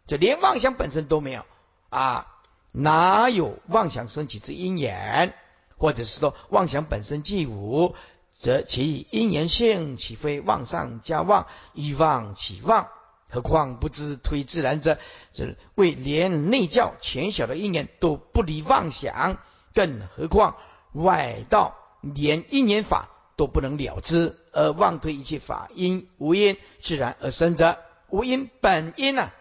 [0.06, 1.44] 就连妄想本身都没有
[1.88, 2.26] 啊，
[2.72, 5.34] 哪有妄想升起之因缘？
[5.78, 7.96] 或者是说妄想本身即无，
[8.38, 12.88] 则其因缘性岂非妄上加妄，欲妄起妄？
[13.28, 14.98] 何况不知推自然者，
[15.32, 19.38] 这为连内教浅小的因缘都不离妄想，
[19.74, 20.56] 更何况
[20.92, 27.78] 外道连因缘法都不能了知，而妄推一切法因无因自然而生者，
[28.10, 29.32] 无因本因啊，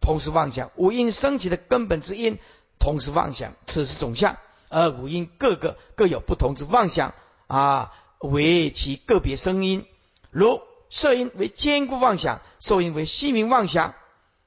[0.00, 2.38] 同时妄想无因升起的根本之因，
[2.78, 4.36] 同时妄想，此是总相。
[4.68, 7.14] 而五音各个各有不同之妄想
[7.48, 9.86] 啊，为其个别声音，
[10.30, 13.94] 如色音为坚固妄想，受音为细明妄想。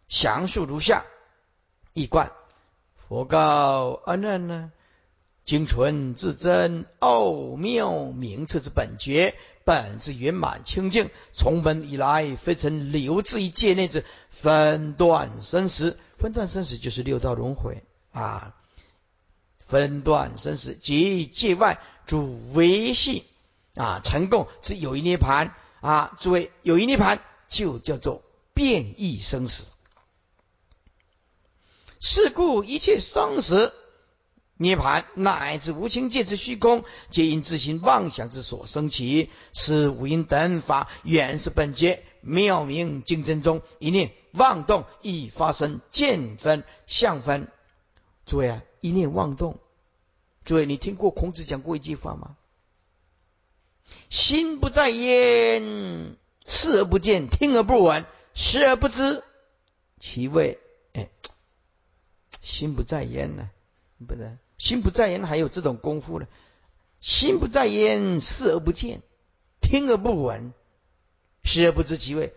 [0.07, 1.05] 详述如下：
[1.93, 2.31] 一观
[2.95, 4.71] 佛告阿难呢，
[5.43, 9.33] 精纯至真奥妙名次之本觉，
[9.65, 15.97] 本自圆满清净，从本以来非曾留置于界内之分段生死。
[16.17, 18.55] 分段生死就是六道轮回啊。
[19.65, 23.25] 分段生死及界外主维系
[23.75, 28.21] 啊，成共是有一涅盘啊，诸位有一涅盘就叫做
[28.53, 29.67] 变异生死。
[31.99, 33.73] 是故一切生死
[34.57, 39.31] 涅盘乃至无情界之虚空，皆因自心妄想之所生起。
[39.53, 47.47] 是无因等法原是本觉妙明竞争中一念妄动，亦发生见分相分。
[48.25, 49.59] 诸位啊，一念妄动。
[50.45, 52.35] 诸位，你听过孔子讲过一句话吗？
[54.09, 59.23] 心不在焉，视而不见，听而不闻，食而不知
[59.99, 60.59] 其味。
[60.93, 61.09] 哎，
[62.41, 63.49] 心不在焉呢？
[64.07, 66.27] 不是，心不在焉还有这种功夫呢。
[66.99, 69.01] 心不在焉，视而不见，
[69.61, 70.53] 听而不闻，
[71.43, 72.33] 食而不知其味。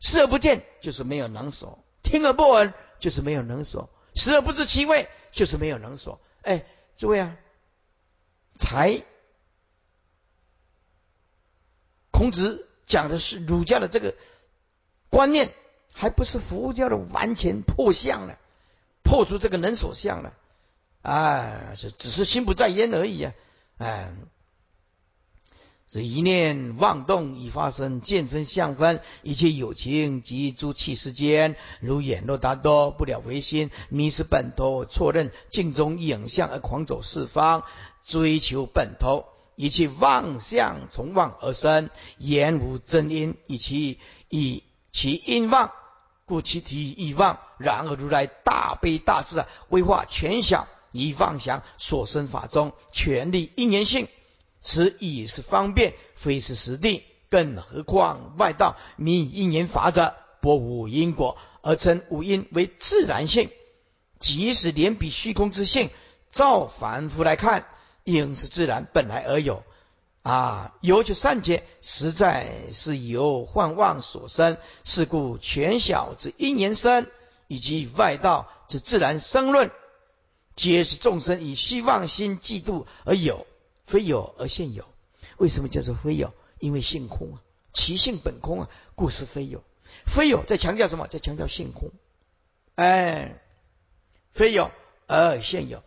[0.00, 6.20] 视而不见就是没有能所，听而不闻就是没有能所，食而不知其味就是没有能所。
[6.42, 6.64] 哎。
[6.96, 7.34] 诸位啊，
[8.58, 9.02] 才
[12.20, 14.14] 孔子讲的是儒家的这个
[15.08, 15.54] 观念，
[15.94, 18.36] 还不是佛教的完全破相了，
[19.02, 20.34] 破除这个能所相了，
[21.00, 23.32] 啊，是只是心不在焉而已啊，
[23.78, 24.12] 哎。
[25.88, 37.64] 这一念妄动已发生，见分相分，一切有情及诸气世间，如眼若达多，不了唯心，迷失本头，错认镜中影像而狂走四方，
[38.04, 39.24] 追求本头，
[39.56, 45.72] 以其妄相从妄而生，言无真因，以其以其因妄，
[46.24, 47.38] 故其体亦妄。
[47.58, 54.08] 然而如来大悲大智啊，威化全小，以妄想所生法中，权力因缘性。
[54.60, 57.04] 此已是方便，非是实地。
[57.28, 63.50] 更何况外道迷因缘法者，不无因果，而称无因为自然性。
[64.18, 65.90] 即使连比虚空之性，
[66.30, 67.66] 照凡夫来看，
[68.12, 69.62] 应是自然本来而有。
[70.22, 74.58] 啊，有就善解，实在是由幻妄所生。
[74.84, 77.06] 是故全小之因缘生，
[77.46, 79.70] 以及外道之自然生论，
[80.56, 83.46] 皆是众生以虚妄心嫉妒而有。
[83.86, 84.84] 非有而现有，
[85.38, 86.32] 为什么叫做非有？
[86.58, 87.42] 因为性空啊，
[87.72, 89.64] 其性本空啊，故是非有。
[90.06, 91.06] 非有在强调什么？
[91.08, 91.90] 在强调性空。
[92.74, 93.40] 哎，
[94.32, 94.70] 非有
[95.06, 95.82] 而现有，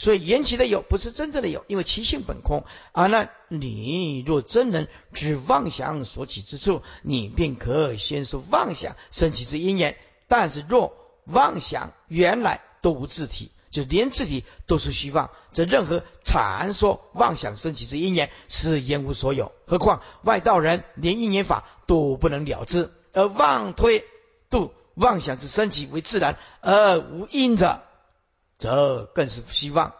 [0.00, 2.64] 所以缘起的有不是真正的有，因为其性本空。
[2.92, 9.98] 啊，那你若真能知妄想所起之处，你便可先说妄想生起之因缘。
[10.26, 13.50] 但是若妄想原来都无自体。
[13.70, 24.06] 就连自体都是虚妄，这任何阐说妄想升起之因缘是言无所有，何况外道人连因缘法都不能了知，而妄推
[24.48, 27.82] 度妄想之升起为自然而无因者，
[28.60, 29.94] 则更是希望。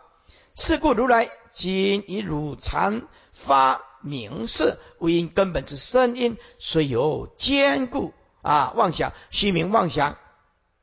[0.54, 10.16] 是故如来今以汝禅发明示为因根本之声音，虽有坚固啊妄想虚名妄想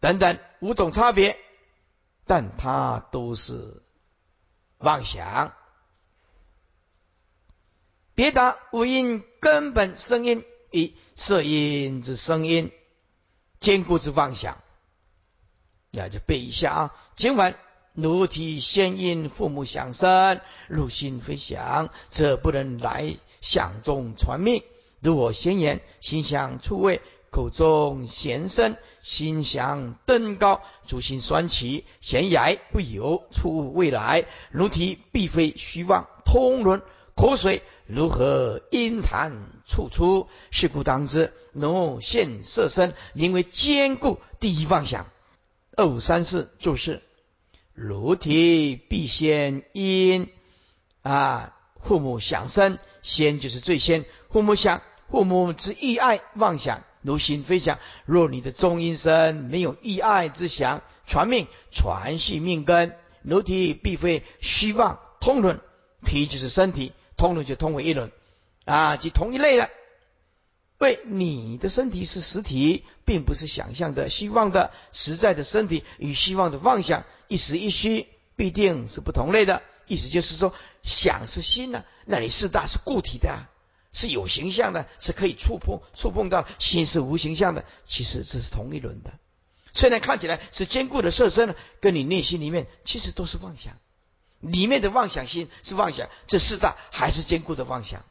[0.02, 1.40] 等等五种差别。
[2.30, 3.82] 但它都是
[4.80, 5.54] 妄想，
[8.16, 12.74] 别答无因根本声音一色音之声音
[13.62, 14.62] 坚固之妄想，
[15.92, 16.96] 那就背一下啊。
[17.16, 17.58] 今晚
[18.00, 24.62] 奴体先因父母想生，入心非想，则不能来想中传命。
[25.00, 36.84] 如我先言，心想出位，口中弦声，心想登高，足心酸起，悬崖不由，出未来，如体必非虚妄，通轮
[37.16, 39.32] 口水如何因痰
[39.68, 40.28] 处出？
[40.52, 45.08] 是故当知，奴现色身，名为坚固第一妄想。
[45.76, 47.02] 二五三四注释：
[47.80, 50.30] 如体必先阴
[51.04, 54.82] 啊，父母想生，先就是最先，父母想。
[55.12, 57.78] 父母之意爱妄想，如心非想。
[58.06, 65.62] 若你的中阴身没有意爱之想，传命传系命根，如体必非虚妄通轮。
[66.04, 68.12] 体就是身体，通轮就通为一轮
[68.66, 69.70] 啊，即同一类的。
[70.78, 74.72] 为你的身体是实体，并不是想象的、希望的。
[74.92, 79.64] 实在的身体与希望的妄想，一实一虚，必定是不同类的。
[79.88, 80.54] 意思就是说，
[80.84, 83.48] 想是心呢，那你四大是固体的。
[83.94, 89.12] 是有形象的，是可以触碰、触碰到；心是无形象的，其实这是同一轮的。
[89.74, 93.74] 虽然看起来是坚固的色身呢，跟你内心里面其实都是妄想，
[94.40, 98.04] 里面的妄想心是妄想，这四大还是坚固的妄想。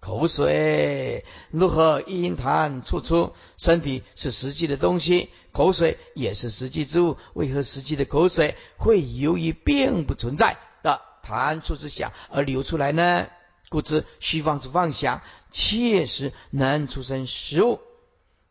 [0.00, 3.34] 口水如何阴痰出出？
[3.56, 7.18] 身体是实际的东西，口水也是实际之物。
[7.34, 13.26] 为何实际的口水会由于并不存在的痰出之想而流出来呢？
[13.68, 15.22] 故知虚妄之妄想，
[15.52, 17.78] 切实能出生实物。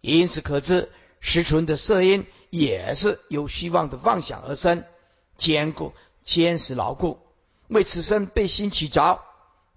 [0.02, 4.86] 因此可知，实存的色音也是由虚妄的妄想而生，
[5.38, 5.94] 坚固、
[6.24, 7.20] 坚实、牢固。
[7.68, 9.22] 为此生被心起着，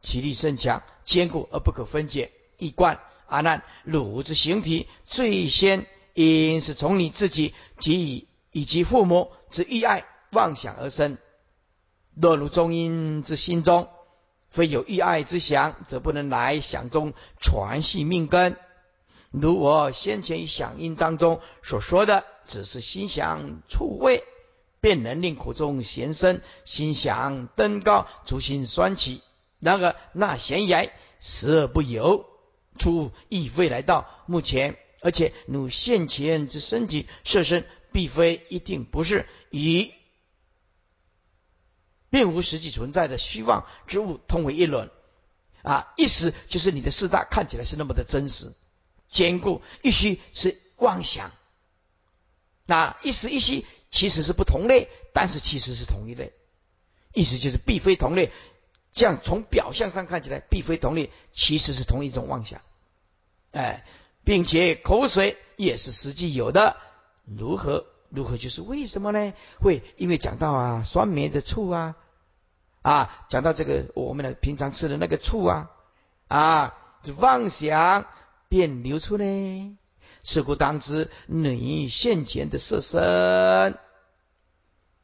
[0.03, 2.33] 其力甚强，坚固而不可分解。
[2.59, 11.17] 一观阿难，汝之形体最先因是从你自己及以及父母之欲爱妄想而生。
[12.15, 13.89] 若如中阴之心中。
[14.51, 18.59] 非有欲爱之想，则不能来想中传系命根。
[19.31, 24.25] 如我先前响应当中所说的，只是心想触味，
[24.79, 29.23] 便能令口中咸生，心想登高，足心酸起。
[29.63, 30.91] 然而那悬崖
[31.21, 32.27] 时而不由，
[32.77, 39.93] 出亦未来到目前，而且汝现前之身体设身，必非一定不是以。
[42.11, 44.91] 并无实际存在的虚妄之物，通为一轮
[45.63, 45.95] 啊！
[45.97, 48.53] 意思就是你的四大看起来是那么的真实、
[49.09, 51.33] 坚固，一虚是妄想。
[52.67, 56.35] 那一实一虚其实是不同类，但是其实是同一类。
[57.15, 58.31] 意思就是必非同类，
[58.93, 62.61] 这样从表象上看起来必非同类，其实是同一种妄想。
[63.53, 63.85] 哎，
[64.25, 66.77] 并且口水也是实际有的，
[67.25, 69.33] 如何如何就是为什么呢？
[69.61, 71.97] 会因为讲到啊，酸梅的醋啊。
[72.83, 75.71] 啊，讲到这个，我们的平常吃的那个醋啊，
[76.27, 76.75] 啊，
[77.05, 78.07] 就妄想
[78.49, 79.79] 便流出呢。
[80.25, 83.79] 是故当知，你现前的色身，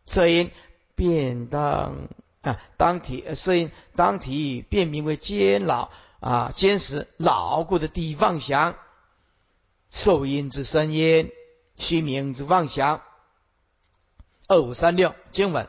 [0.06, 0.50] 色音
[0.96, 2.08] 便当
[2.42, 8.76] 啊，当体色音当体便名为坚牢啊，坚实牢固的地妄想，
[9.90, 11.30] 受音之声音，
[11.76, 13.02] 虚名之妄想。
[14.46, 15.68] 二五三六经文。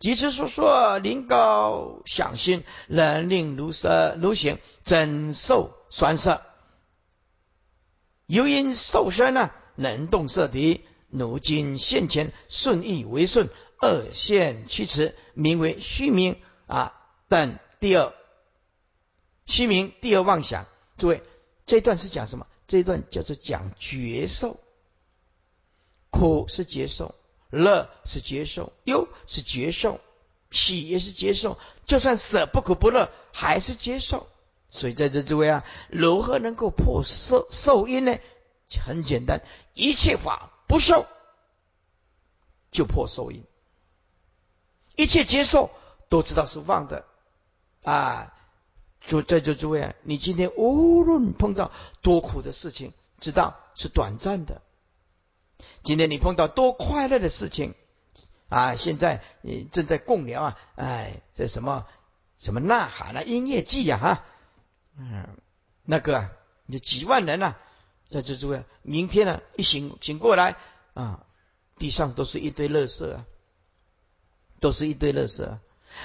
[0.00, 6.42] 即是所说，灵高想心，能令如色如形，真受酸涩。
[8.26, 13.48] 由因受身呢，能动色体，如今现前顺意为顺，
[13.84, 16.98] 二现其词，名为虚名啊。
[17.28, 18.14] 等第二
[19.44, 20.66] 虚名，第二妄想。
[20.96, 21.22] 诸位，
[21.66, 22.46] 这段是讲什么？
[22.66, 24.58] 这段叫做讲觉受，
[26.10, 27.14] 苦是接受。
[27.50, 30.00] 乐是接受，忧是接受，
[30.50, 31.58] 喜也是接受。
[31.84, 34.26] 就算舍不苦不乐，还是接受。
[34.70, 38.18] 所以在这诸位啊，如何能够破受受因呢？
[38.84, 39.42] 很简单，
[39.74, 41.06] 一切法不受，
[42.72, 43.42] 就破受因；
[44.96, 45.70] 一切接受，
[46.08, 47.04] 都知道是妄的
[47.82, 48.32] 啊。
[49.00, 51.70] 就在这诸位啊，你今天无论碰到
[52.00, 54.62] 多苦的事情，知道是短暂的。
[55.82, 57.74] 今天你碰到多快乐的事情
[58.48, 58.76] 啊！
[58.76, 61.86] 现在你正在共聊啊，哎，这什么
[62.38, 64.24] 什么呐喊啊，音乐季呀哈，
[64.96, 65.36] 嗯，
[65.82, 66.30] 那个啊
[66.64, 67.56] 你几万人呐，
[68.08, 70.56] 在这诸位，明天呢一醒醒过来
[70.94, 71.26] 啊，
[71.76, 73.26] 地上都是一堆垃圾啊，
[74.64, 75.46] 都是一堆垃圾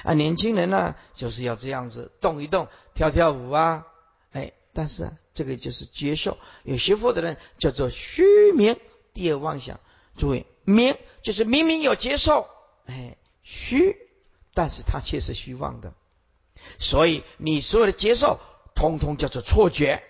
[0.02, 0.12] 啊！
[0.12, 3.86] 年轻人呢就是要这样子动一动，跳跳舞啊，
[4.32, 6.36] 哎，但是，这个就是接受。
[6.62, 8.76] 有学佛的人叫做虚名。
[9.14, 9.80] 第二妄想，
[10.18, 12.50] 诸位明就是明明有接受，
[12.84, 13.96] 哎虚，
[14.52, 15.94] 但是它却是虚妄的，
[16.78, 18.40] 所以你所有的接受，
[18.74, 20.02] 通通叫做错觉。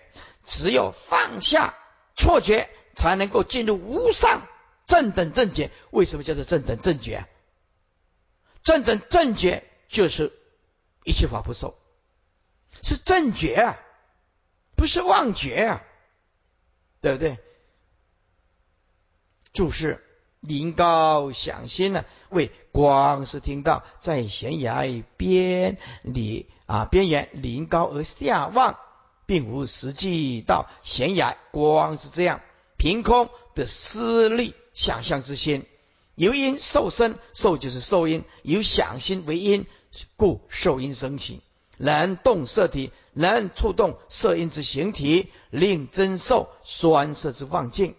[0.43, 1.73] 只有放下
[2.17, 4.41] 错觉，才能够进入无上
[4.85, 5.71] 正等正觉。
[5.91, 7.25] 为什么叫做正等正觉？
[8.63, 10.31] 正等正觉就是
[11.03, 11.77] 一切法不受，
[12.83, 13.79] 是正觉啊，
[14.75, 15.83] 不是妄觉啊，
[17.01, 17.37] 对不对？
[19.53, 20.03] 注释：
[20.39, 28.79] 临高想心呢，为光是听到在悬崖边里啊边缘临高而下望，
[29.25, 32.41] 并无实际到悬崖，光是这样
[32.77, 35.67] 凭空的思虑想象之心。
[36.21, 39.65] 由因受身，受就是受因，由想心为因，
[40.17, 41.41] 故受因生起。
[41.77, 47.95] 能动色体，能触动色因之形体，令真受酸涩之妄境。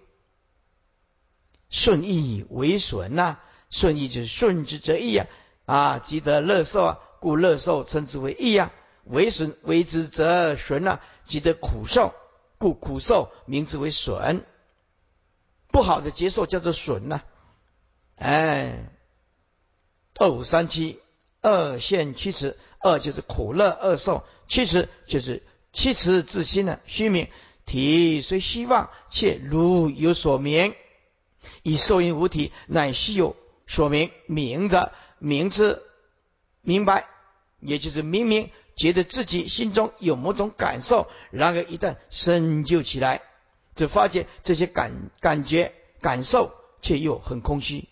[1.68, 5.26] 顺意为损呐，顺意就是顺之则意啊，
[5.66, 8.70] 啊，即得乐受啊，故乐受称之为意啊。
[9.02, 12.14] 为损为之则损呐，即得苦受，
[12.58, 14.46] 故苦受名之为损。
[15.72, 17.22] 不好的接受叫做损呐。
[18.16, 18.90] 哎，
[20.18, 21.00] 二五三七，
[21.40, 25.42] 二现七尺，二就是苦乐二受，七词就是
[25.72, 27.28] 七词自心的虚名，
[27.66, 30.74] 体虽希望，却如有所明，
[31.62, 33.34] 以受因无体，乃虚有
[33.66, 35.82] 所明，明者明之
[36.60, 37.08] 明白，
[37.58, 43.22] 也就是明明觉得自己心中有某种感受，然而一旦深究起来，
[43.74, 46.52] 就发觉这些感感觉感受
[46.82, 47.88] 却又很空虚。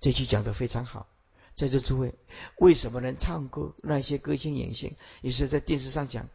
[0.00, 1.08] 这句讲的非常好，
[1.56, 2.14] 在座诸位，
[2.58, 3.74] 为什么能唱歌？
[3.82, 6.28] 那些歌星、影星也是在电视上讲，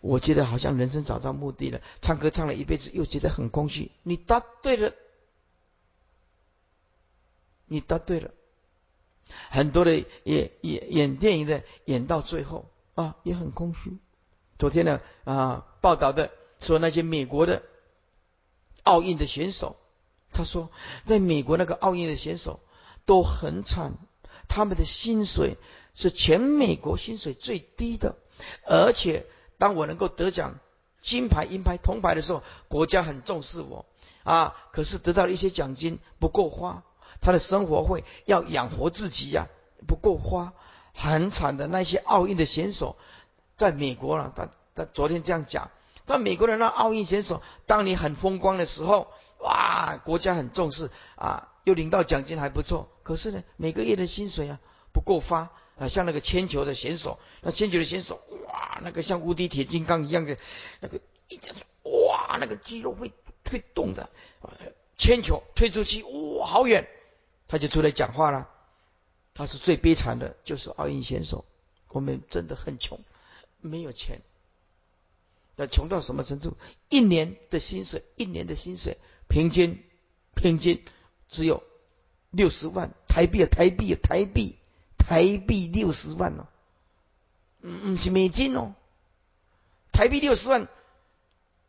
[0.00, 3.92] 我觉得好像人生找到目的了，唱歌唱了一辈子，又觉得很空虚。
[4.02, 4.92] 你答对了，
[7.66, 8.32] 你答对了。
[9.48, 13.96] 很多的演演演电影的演到最后啊，也很空虚。
[14.58, 17.62] 昨天呢啊，报道的说那些美国的
[18.82, 19.76] 奥运的选手，
[20.30, 20.70] 他说，
[21.06, 22.58] 在美国那个奥运的选手。
[23.06, 23.92] 都很惨，
[24.48, 25.58] 他们的薪水
[25.94, 28.16] 是全美国薪水最低的，
[28.66, 29.26] 而且
[29.58, 30.58] 当我能够得奖
[31.02, 33.84] 金牌、银牌、铜牌的时候，国家很重视我
[34.22, 34.54] 啊。
[34.72, 36.82] 可是得到了一些奖金不够花，
[37.20, 39.48] 他的生活费要养活自己呀，
[39.86, 40.54] 不够花，
[40.94, 41.66] 很惨的。
[41.66, 42.96] 那些奥运的选手
[43.56, 45.70] 在美国了，他他昨天这样讲，
[46.06, 49.08] 在美国的那奥运选手，当你很风光的时候，
[49.40, 51.50] 哇，国家很重视啊。
[51.64, 54.58] 又领到奖金还不错，可是呢，每个月的薪水啊
[54.92, 55.86] 不够发啊。
[55.86, 60.36] 像那个铅球的选手，那铅球的选手，哇，那个像无敌铁金刚一样的
[60.80, 63.12] 那个，一讲哇，那个肌肉会
[63.48, 64.10] 会动的，
[64.96, 66.88] 铅球推出去，哇，好远，
[67.46, 68.50] 他就出来讲话了。
[69.34, 71.44] 他是最悲惨的，就是奥运选手，
[71.88, 72.98] 我们真的很穷，
[73.60, 74.22] 没有钱。
[75.56, 76.56] 那穷到什么程度？
[76.88, 78.96] 一年的薪水，一年的薪水，
[79.28, 79.84] 平均
[80.34, 80.82] 平均。
[81.28, 81.64] 只有
[82.34, 84.58] 六十万台币啊，台币啊，台币，
[84.98, 86.46] 台币六十万哦，
[87.62, 87.96] 嗯嗯。
[87.96, 88.74] 是美金哦，
[89.92, 90.66] 台币六十万，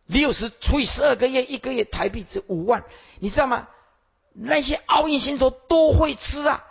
[0.08, 2.84] 六十除以十二个月，一个月台币值五万，
[3.20, 3.68] 你知道吗？
[4.34, 6.66] 那些奥运选手都会吃啊，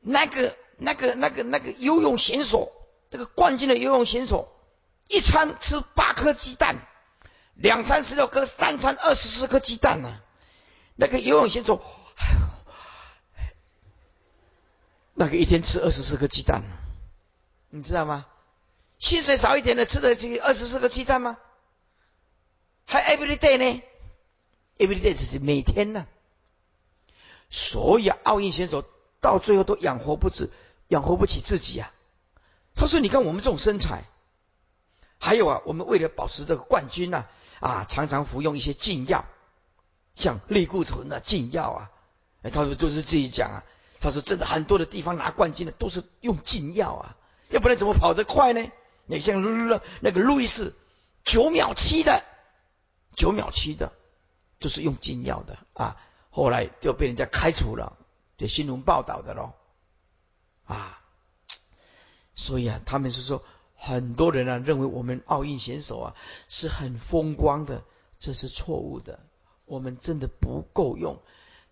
[0.00, 2.72] 那个那个那个那个游泳选手，
[3.08, 4.52] 那个冠军的游泳选手，
[5.08, 6.86] 一餐吃八颗鸡蛋，
[7.54, 10.20] 两餐十六颗，三餐二十四颗鸡蛋呢。
[10.96, 11.82] 那个游泳选手，
[15.14, 16.62] 那个一天吃二十四个鸡蛋，
[17.70, 18.26] 你知道吗？
[18.98, 21.38] 薪水少一点的吃得起二十四个鸡蛋吗？
[22.86, 23.82] 还 every day 呢
[24.78, 26.06] ？every day 只是每天呢。
[27.50, 28.84] 所以奥运选手
[29.20, 30.50] 到最后都养活不止，
[30.88, 31.92] 养活不起自己啊。
[32.74, 34.04] 他说：“你看我们这种身材，
[35.20, 37.26] 还有啊，我们为了保持这个冠军呢，
[37.60, 39.24] 啊，常常服用一些禁药。”
[40.16, 41.90] 像类固醇啊、禁药啊，
[42.42, 43.64] 哎，他说都是自己讲啊。
[44.04, 47.16] 他说真的，很多的地方拿冠军的都是用禁药啊，
[47.48, 48.70] 要不然怎么跑得快呢？
[49.06, 49.40] 你像
[50.00, 50.76] 那个路易斯
[51.24, 52.22] 九秒七的，
[53.16, 53.92] 九秒七的，
[54.58, 55.96] 都是用禁药的啊。
[56.28, 57.96] 后来就被人家开除了，
[58.36, 59.54] 这新闻报道的咯。
[60.66, 61.00] 啊。
[62.34, 63.42] 所以啊，他们是说
[63.74, 66.14] 很多人啊认为我们奥运选手啊
[66.48, 67.84] 是很风光的，
[68.18, 69.20] 这是错误的。
[69.64, 71.22] 我们真的不够用，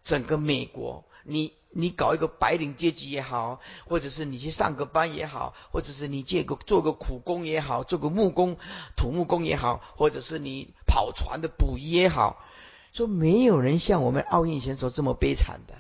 [0.03, 8.59] 整个美国，你你搞一个白领阶级也好，或者是你去上个班也好，或者是你借个做个苦工也好，做个木工、
[8.95, 12.45] 土木工也好，或者是你跑船的捕鱼也好，
[12.93, 15.75] 说没有人像我们奥运选手这么悲惨的，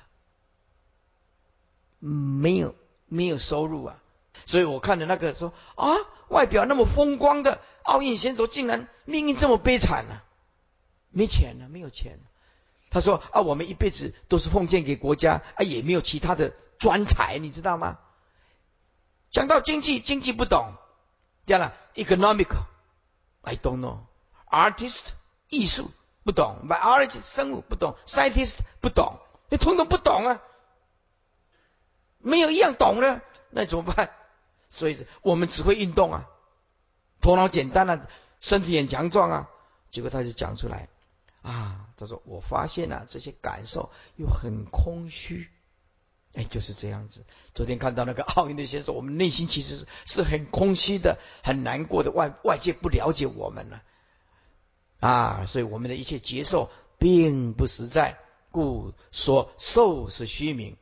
[1.98, 2.74] 没有
[3.06, 3.98] 没有收入啊，
[4.46, 5.94] 所以我看的那个说啊，
[6.28, 10.22] 外表那么风光的奥运选手，竟然命运这么悲惨呢？
[11.10, 12.18] 没钱了，没有钱。
[12.92, 17.98] 他说啊，我们一辈子都是奉献给国家啊，也没有其他的专才，你知道吗？
[19.30, 20.74] 讲到经济，经济不懂。
[21.46, 25.00] 第二了，economic，I don't know，artist，
[25.48, 25.90] 艺术
[26.22, 29.18] 不懂，biology，生物不懂，scientist 不懂，
[29.48, 30.42] 你统统不懂啊，
[32.18, 34.10] 没有一样懂的，那怎么办？
[34.68, 36.28] 所以我们只会运动啊，
[37.22, 38.06] 头脑简单啊，
[38.38, 39.48] 身体很强壮啊，
[39.90, 40.90] 结果他就讲出来。
[41.42, 45.48] 啊，他说：“我发现了这些感受又很空虚，
[46.34, 47.24] 哎，就是这样子。
[47.52, 52.12] 昨天看到那个奥运的选手，我们内心其实是是很空虚的，很难过的。
[52.12, 53.82] 外外界不了解我们了，
[55.00, 58.18] 啊，所以我们的一切接受并不实在，
[58.52, 60.76] 故说受是虚名。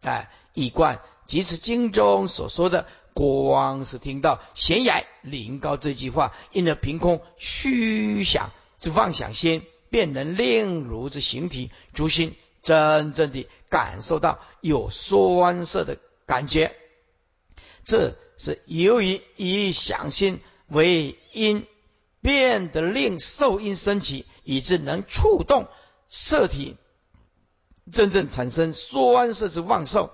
[0.00, 9.64] 哎，一贯即是经中所说的，光是听到悬崖临高这句话，因而凭空虚想之妄想心。”
[9.94, 16.74] 便能令如之形体诸心真正的感受到有酸涩的感觉，
[17.84, 21.64] 这是由于以想心为因，
[22.20, 25.68] 变得令受因升起，以致能触动
[26.08, 26.76] 色体，
[27.92, 30.10] 真正产生酸涩之妄受。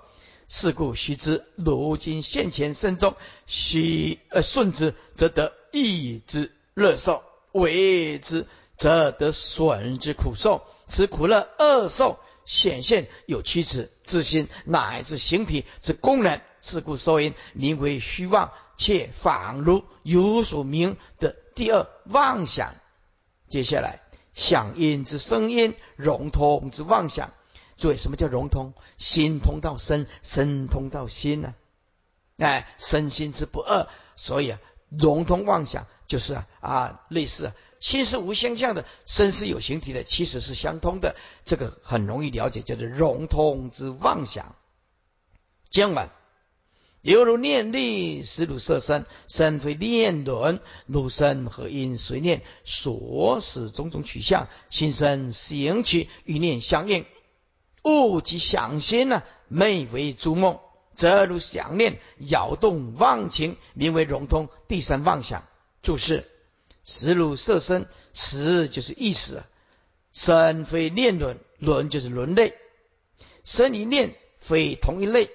[0.47, 3.15] 是故须知，如今现前身中，
[3.47, 8.45] 须呃顺之，则得益之乐受，为之。
[8.81, 22.73] 则得损之苦受，此苦乐二受显现有屈指自心乃至形体之功能，是故受因名为虚妄，且仿如有所名的第二妄想。
[23.47, 23.99] 接下来
[24.33, 27.33] 响音之声音融通之妄想，
[27.77, 28.73] 注意什么叫融通？
[28.97, 31.53] 心通到身，身通到心呢？
[32.39, 34.59] 哎，身心之不二，所以啊，
[34.89, 37.53] 融通妄想就是啊啊类似。
[37.81, 41.15] 心是无相相的，身是有形体的，其实是相通的。
[41.45, 44.55] 这个很容易了解，叫做融通之妄想。
[45.69, 46.11] 今晚
[47.01, 57.07] 犹如念力，实如色身，身非念轮，如身和因随念所使种种取向，心生行取与念相应，
[57.83, 60.59] 物即想心呢，昧为诸梦，
[60.95, 65.43] 则如想念摇动妄情，名为融通第三妄想。
[65.81, 66.27] 注释。
[66.83, 69.45] 实如色身，实就是意识啊，
[70.11, 72.55] 身非念轮，轮就是轮类，
[73.43, 75.29] 身与念非同一类。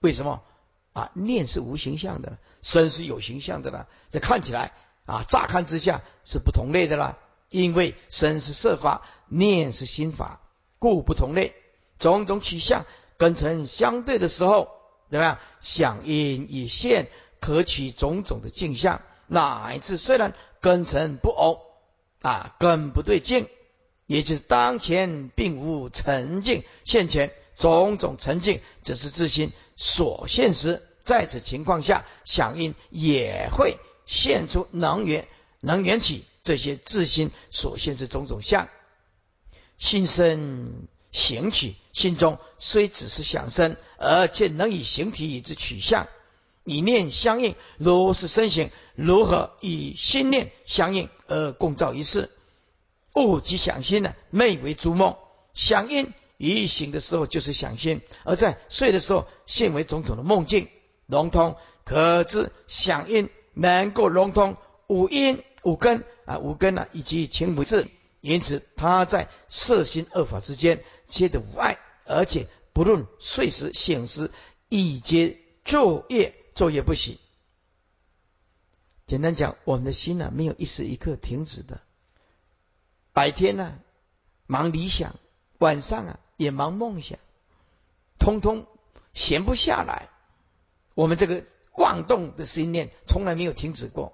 [0.00, 0.42] 为什么
[0.92, 1.10] 啊？
[1.14, 3.88] 念是无形象的，身是有形象的了。
[4.10, 4.72] 这看起来
[5.06, 7.18] 啊，乍看之下是不同类的啦。
[7.50, 10.40] 因为身是色法，念是心法，
[10.78, 11.54] 故不同类。
[11.98, 12.84] 种种取向
[13.16, 14.68] 根成相对的时候，
[15.10, 15.38] 怎么样？
[15.60, 17.10] 响应以现，
[17.40, 19.00] 可取种种的镜像。
[19.28, 21.60] 乃至虽然根尘不偶
[22.20, 23.48] 啊，根不对境，
[24.06, 33.76] 也就是当前并无沉静现前，种种沉静只是自心所现时，在此情况下，响应也会
[34.06, 35.28] 现出能源，
[35.60, 38.68] 能源起这些自心所现之种种相，
[39.78, 46.08] 心生形起，心中虽只是想生，而且能以形体以之取向。
[46.68, 52.30] 以念相应，如是身形，如何以心念相应而共造一事？
[53.14, 54.14] 物即想心呢？
[54.30, 55.16] 昧为诸梦。
[55.54, 60.68] 想应于醒的时候就是想心，而在睡的时候现为种种的梦境。
[61.06, 64.58] 融通可知想应能够融通
[64.88, 67.88] 五因五根啊，五根呢以及情五智，
[68.20, 74.30] 因此他在色心二法之间皆得无碍，而且不论睡时醒时，
[74.68, 76.34] 亦皆昼夜。
[76.58, 77.20] 昼夜不息。
[79.06, 81.80] 简单讲，我们的心呢，没有一时一刻停止的。
[83.12, 83.78] 白天呢，
[84.48, 85.12] 忙理想；
[85.58, 87.20] 晚上啊，也忙梦想，
[88.18, 88.66] 通通
[89.14, 90.08] 闲不下来。
[90.94, 91.44] 我们这个
[91.76, 94.12] 妄动的心念，从来没有停止过。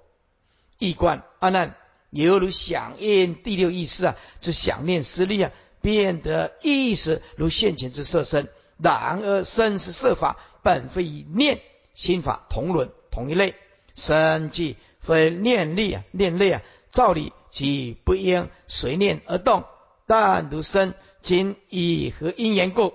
[0.78, 1.74] 一观阿难，
[2.10, 8.50] 犹如想念第六意识啊，之想念思虑啊，变得意识如现前之色身。
[8.76, 11.62] 然而身是色法，本非念。
[11.94, 13.54] 心法同伦同一类，
[13.94, 19.64] 身即非念力啊，念力啊，照理即不应随念而动。
[20.06, 22.92] 但如身今以何因缘故，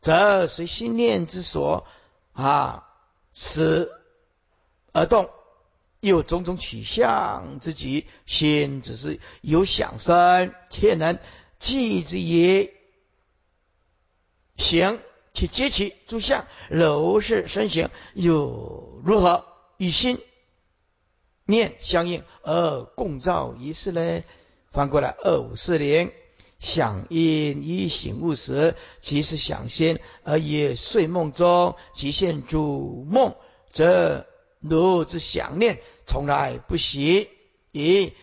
[0.00, 1.86] 则随心念之所
[2.32, 2.88] 啊
[3.32, 3.90] 使
[4.92, 5.28] 而动，
[6.00, 11.18] 又种种取向之举，心只是有想生，且能
[11.58, 12.72] 记之也
[14.56, 15.00] 行。
[15.36, 19.44] 其接其诸相，如是身形又如何？
[19.76, 20.18] 与心
[21.44, 24.22] 念相应而共造一事呢？
[24.72, 26.10] 翻过来二五四零，
[26.58, 33.36] 想因一醒悟时，即是想先；而以睡梦中即现主梦，
[33.70, 34.24] 则
[34.60, 37.28] 如之想念从来不息，
[37.72, 38.14] 以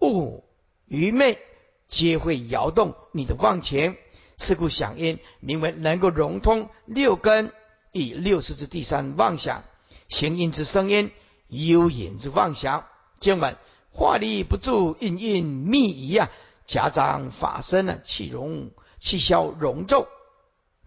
[0.00, 0.44] 物
[0.86, 1.40] 愚昧
[1.88, 3.96] 皆会摇动你的妄情。
[4.42, 7.52] 是故想因名为能够融通六根，
[7.92, 9.62] 以六识之第三妄想，
[10.08, 11.12] 行音之声音，
[11.48, 12.86] 幽隐之妄想。
[13.20, 13.56] 经文
[13.92, 16.28] 化力不住，印印密仪啊，
[16.66, 20.08] 夹张法身呢，气融气消融咒，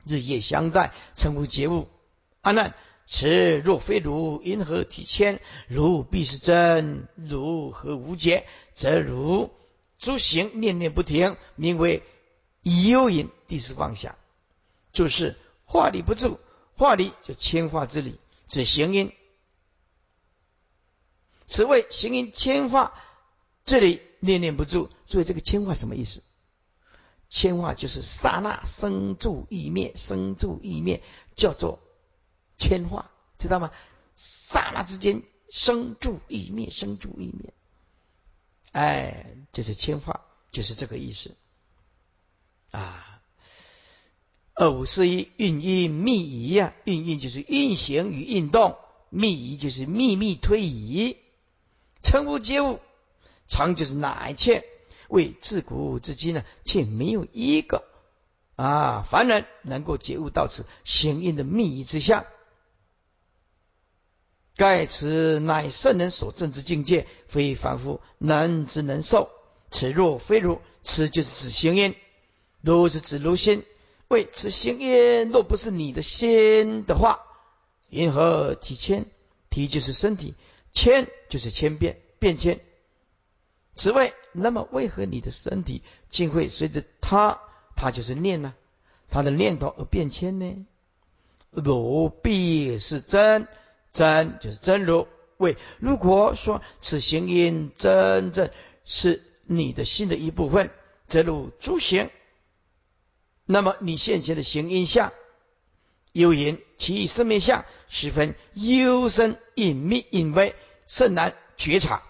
[0.06, 1.88] 日夜相待，称呼觉悟。
[2.42, 2.76] 阿难，
[3.08, 5.40] 此若非如，因何体谦？
[5.70, 8.46] 如必是真，如何无解？
[8.74, 9.50] 则如
[9.98, 12.04] 诸行念念不停，名为。
[12.66, 14.18] 幽隐，第四妄想，
[14.92, 16.40] 就是化理不住，
[16.76, 19.14] 化理就千化之理，指行因。
[21.46, 22.94] 此谓行因千化，
[23.66, 26.24] 这里念念不住，所以这个千化什么意思？
[27.30, 31.04] 千化就是刹那生住意灭，生住意灭
[31.36, 31.80] 叫做
[32.58, 33.72] 千化，知道吗？
[34.16, 37.54] 刹那之间生住意灭，生住意灭，
[38.72, 41.36] 哎，就是千化，就是这个意思。
[42.76, 43.22] 啊，
[44.54, 48.78] 二五四一运运密移呀，运运就是运行与运动，
[49.10, 51.16] 密移就是秘密推移，
[52.04, 52.80] 称呼皆物，
[53.48, 54.66] 常就是哪一切？
[55.08, 57.86] 为自古至今呢，却没有一个
[58.56, 62.26] 啊凡人能够觉悟到此行运的密仪之相。
[64.58, 69.30] 盖此乃圣人所证之境界，非凡夫能之能受。
[69.70, 71.96] 此若非如，此就是指行印。
[72.66, 73.64] 如是指如心，
[74.08, 77.20] 为此行因若不是你的心的话，
[77.90, 79.06] 因何体千？
[79.52, 80.34] 体就是身体，
[80.74, 82.60] 千就是千变变迁。
[83.74, 87.40] 此外那么为何你的身体竟会随着他，
[87.76, 88.56] 他就是念呢？
[89.10, 90.66] 他的念头而变迁呢？
[91.52, 93.48] 如必是真，
[93.94, 95.08] 真就是真如。
[95.38, 98.50] 为如果说此行因真正
[98.86, 100.72] 是你的心的一部分，
[101.08, 102.10] 则如诸行。
[103.56, 105.14] 那么你现前的行因相，
[106.12, 110.54] 幽隐，其生命相十分幽深隐秘隐微，
[110.88, 112.04] 甚难觉察。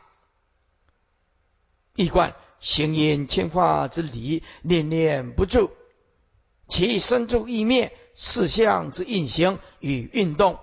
[1.94, 5.70] 一观行因千化之理，念念不住，
[6.68, 10.58] 其生住意灭，四相之运行与运动，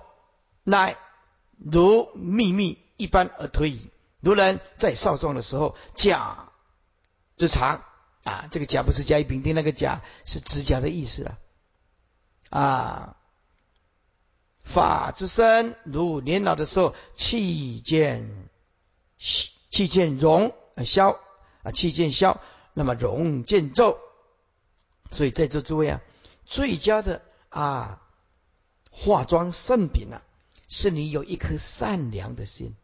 [0.65, 0.97] 乃
[1.59, 3.89] 如秘密一般而推移。
[4.19, 6.51] 如人在少壮的时候，假
[7.37, 7.85] 之常。
[8.25, 11.39] 啊，这个甲不是甲乙丙丁那个甲，是指甲的意思了。
[12.51, 13.17] 啊，
[14.65, 18.49] 法之身，如年老的时候，气渐
[19.19, 20.55] 气渐荣
[20.85, 21.19] 消
[21.65, 22.41] 啊，气渐消，
[22.75, 23.99] 那么荣渐皱。
[25.11, 26.01] 所以在座诸位啊，
[26.47, 28.03] 最佳的啊
[28.91, 30.23] 化妆圣品啊，
[30.69, 32.77] 是你有一颗善良的心，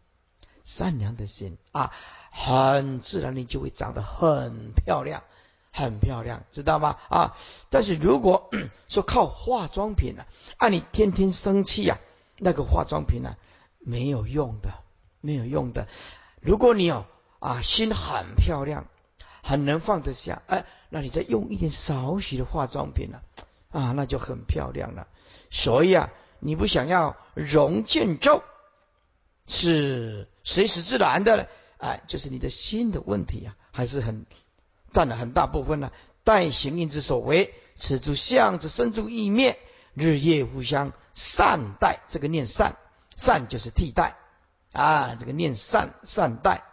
[0.64, 1.92] 善良的心啊。
[2.40, 5.24] 很自然，你就会长得很漂亮，
[5.72, 6.96] 很漂亮，知道吗？
[7.10, 7.36] 啊！
[7.68, 8.48] 但是如果
[8.88, 10.24] 说靠化妆品呢，
[10.56, 11.98] 啊，你天天生气呀，
[12.36, 13.34] 那个化妆品呢
[13.80, 14.70] 没有用的，
[15.20, 15.88] 没有用的。
[16.40, 17.04] 如果你有
[17.40, 18.86] 啊，心很漂亮，
[19.42, 23.20] 很能放得下，哎，那你再用一点少许的化妆品呢，
[23.72, 25.08] 啊，那就很漂亮了。
[25.50, 28.44] 所以啊，你不想要容见皱，
[29.48, 31.48] 是随时自然的。
[31.78, 34.26] 哎，就是你的心的问题啊，还是很
[34.90, 35.90] 占了很大部分呢。
[36.24, 39.58] 待行印之所为，此诸相之生诸意灭，
[39.94, 42.00] 日夜互相善待。
[42.08, 42.76] 这个念善，
[43.16, 44.16] 善就是替代
[44.72, 45.16] 啊。
[45.18, 46.64] 这个念善善待，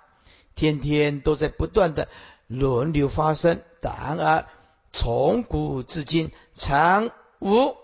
[0.56, 2.10] 天天都在不断的
[2.48, 3.62] 轮流发生。
[3.80, 4.46] 然而
[4.92, 7.78] 从古至今，常无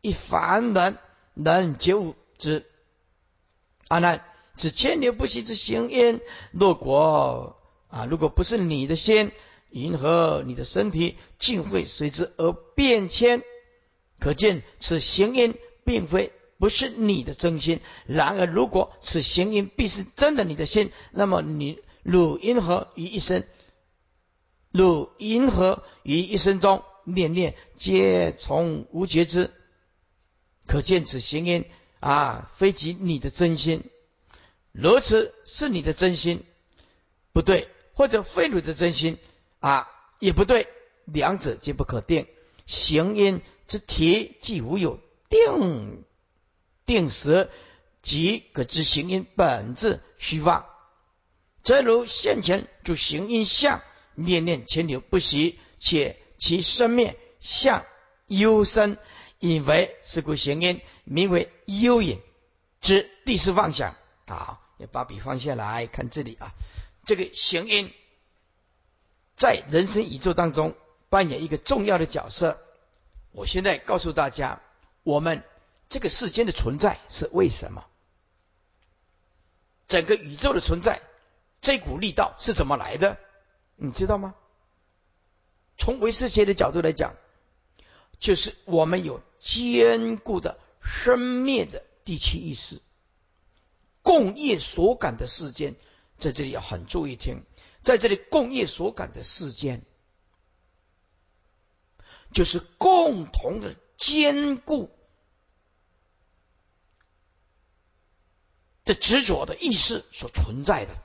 [0.00, 0.96] 一凡人
[1.34, 2.64] 能觉悟之。
[3.88, 4.24] 阿难。
[4.58, 7.56] 此千流不息之行因，若果
[7.86, 9.30] 啊，如果不是你的心，
[9.70, 13.42] 银河你的身体，竟会随之而变迁。
[14.18, 15.54] 可见此行因
[15.84, 17.80] 并非不是你的真心。
[18.06, 23.44] 然而，如果此行因必是真的你的心，那么你汝银河于一生，
[24.72, 29.52] 汝银河于一生中念念皆从无觉知。
[30.66, 31.64] 可见此行因
[32.00, 33.84] 啊，非即你的真心。
[34.72, 36.44] 如此是你的真心
[37.32, 39.18] 不对，或者非你的真心
[39.60, 39.90] 啊
[40.20, 40.68] 也不对，
[41.04, 42.26] 两者皆不可定。
[42.66, 46.04] 行因之体既无有定
[46.84, 47.50] 定时，
[48.02, 50.66] 即可知行因本质虚妄。
[51.62, 53.82] 则如现前主行因相，
[54.14, 57.84] 念念牵流不息，且其生灭相
[58.26, 58.98] 幽深，
[59.38, 62.20] 以为是故行因名为幽隐
[62.80, 63.96] 之第四妄想。
[64.28, 66.52] 好，也把笔放下来看这里啊，
[67.04, 67.92] 这个行音
[69.36, 70.74] 在人生宇宙当中
[71.08, 72.58] 扮演一个重要的角色。
[73.32, 74.60] 我现在告诉大家，
[75.02, 75.42] 我们
[75.88, 77.84] 这个世间的存在是为什么？
[79.86, 81.00] 整个宇宙的存在。
[81.60, 83.18] 这股力道是怎么来的？
[83.74, 84.34] 你知道吗？
[85.76, 87.14] 从唯识学的角度来讲，
[88.20, 92.80] 就是我们有坚固的生灭的第七意识，
[94.08, 95.76] 共业所感的世间，
[96.16, 97.42] 在这里要很注意听，
[97.82, 99.84] 在这里共业所感的世间，
[102.32, 104.90] 就是共同的坚固
[108.86, 110.96] 的执着的意识所存在的。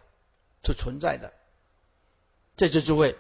[0.66, 1.34] 所存在的，
[2.56, 3.18] 在这诸位，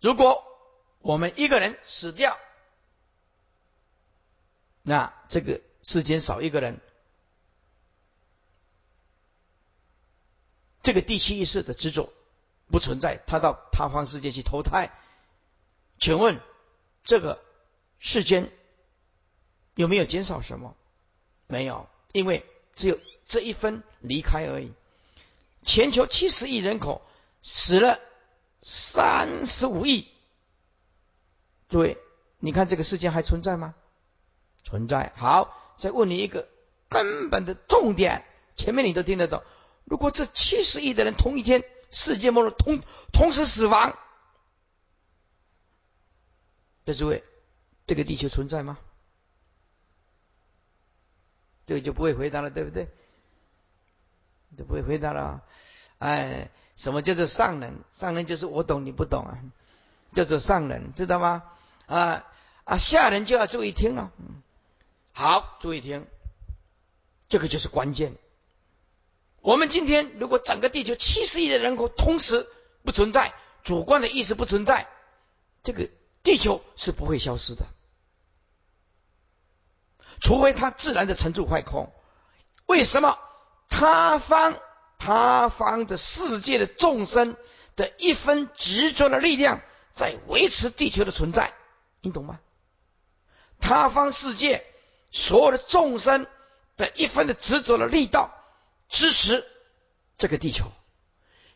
[0.00, 0.44] 如果
[1.00, 2.38] 我们一个人死掉，
[4.82, 6.80] 那这个世间少一个人，
[10.82, 12.12] 这个第七意识的执着
[12.70, 14.90] 不存在，他到他方世界去投胎，
[15.98, 16.40] 请问
[17.02, 17.42] 这个
[17.98, 18.50] 世间
[19.74, 20.74] 有没有减少什么？
[21.46, 24.72] 没有，因为只有这一分离开而已。
[25.64, 27.02] 全球七十亿人口
[27.42, 27.98] 死了
[28.62, 30.08] 三十五亿，
[31.68, 31.98] 诸位，
[32.38, 33.74] 你看这个世界还存在吗？
[34.64, 35.12] 存在。
[35.16, 36.48] 好，再问你一个
[36.88, 38.24] 根本的重点，
[38.56, 39.42] 前面你都听得懂。
[39.84, 43.98] 如果这七十亿的人同一天世界末日同同时死亡，
[46.84, 47.24] 这诸位，
[47.86, 48.78] 这个地球存在吗？
[51.66, 52.88] 这个就不会回答了，对不对？
[54.56, 55.42] 都不会回答了，
[55.98, 57.84] 哎，什么叫做上人？
[57.92, 59.38] 上人就是我懂你不懂啊，
[60.12, 61.44] 叫做上人，知道吗？
[61.86, 62.26] 啊
[62.64, 64.12] 啊，下人就要注意听了。
[65.12, 66.06] 好，注意听，
[67.28, 68.16] 这个就是关键。
[69.40, 72.46] 我们今天如果整个地球七十亿的人口同时
[72.84, 74.88] 不存在，主观的意识不存在，
[75.62, 75.88] 这个
[76.22, 77.66] 地球是不会消失的，
[80.20, 81.92] 除非它自然的沉住坏空。
[82.66, 83.18] 为什么？
[83.68, 84.58] 他方
[84.98, 87.36] 他方的世界的众生
[87.76, 89.62] 的一分执着的力量，
[89.92, 91.54] 在维持地球的存在，
[92.00, 92.40] 你懂吗？
[93.60, 94.64] 他方世界
[95.10, 96.26] 所有的众生
[96.76, 98.39] 的一分的执着的力道，
[98.90, 99.46] 支持
[100.18, 100.70] 这个地球，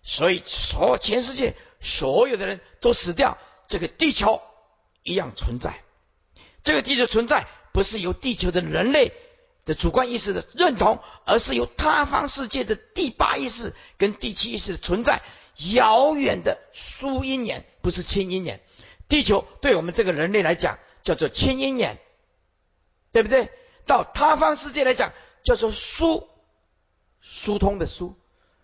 [0.02, 3.36] 所以所全世界所有的人都死掉，
[3.68, 4.40] 这个地球
[5.02, 5.82] 一样存在。
[6.62, 9.12] 这个地球存在，不是由地球的人类。
[9.66, 15.22] 的主观意识的认同，而是由他方世界的第八意识跟第七意识的存在，
[15.72, 18.62] 遥远的疏阴眼，不是亲阴眼。
[19.08, 21.98] 地球对我们这个人类来讲叫做亲阴眼，
[23.10, 23.50] 对不对？
[23.86, 25.14] 到他方世界来讲
[25.44, 26.28] 叫做疏
[27.24, 28.14] 疏通的疏，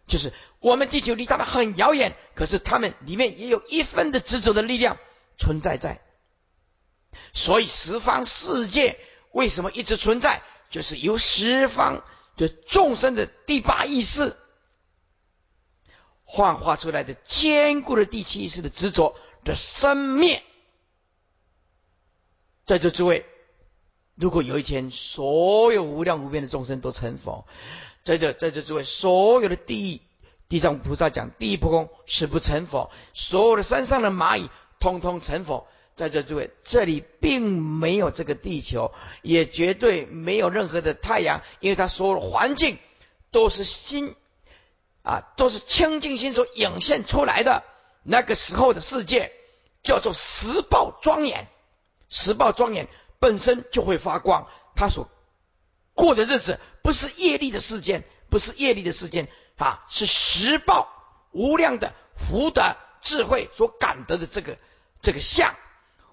[0.06, 4.98] 就是我们地球离他们很遥远，可是他们里面也有一分的执着的力量
[5.36, 6.00] 存在在。
[7.32, 9.00] 所以十方世界
[9.32, 10.42] 为什么一直存在？
[10.68, 12.04] 就是由十方
[12.36, 14.36] 的众生的第八意识
[16.22, 20.44] 幻化出来的坚固的第七意识的执着的生灭，
[22.64, 23.26] 在座诸位，
[24.14, 27.48] 如果有一天所有无量无边的众生都成佛，
[28.05, 30.03] 在这在这诸位，所有的地
[30.48, 35.66] 地藏菩萨讲地不空是不成佛，所有的山上的蚂蚁通通成佛。
[35.96, 42.78] 在这诸位，这里并没有这个地球，也绝对没有任何的太阳，因为它所有的环境
[43.30, 44.14] 都是心
[45.03, 47.64] 啊，都是清净心所涌现出来的。
[48.03, 49.30] 那个时候的世界
[49.82, 51.48] 叫做十报庄严，
[52.09, 52.88] 十报庄严
[53.18, 54.46] 本身就会发光。
[54.74, 55.07] 他所
[55.92, 60.89] 过的日子不是业力的事件，不是业力的事件啊，是时报
[61.33, 64.59] 无量的福德智慧所感得的这个
[65.01, 65.55] 这个相。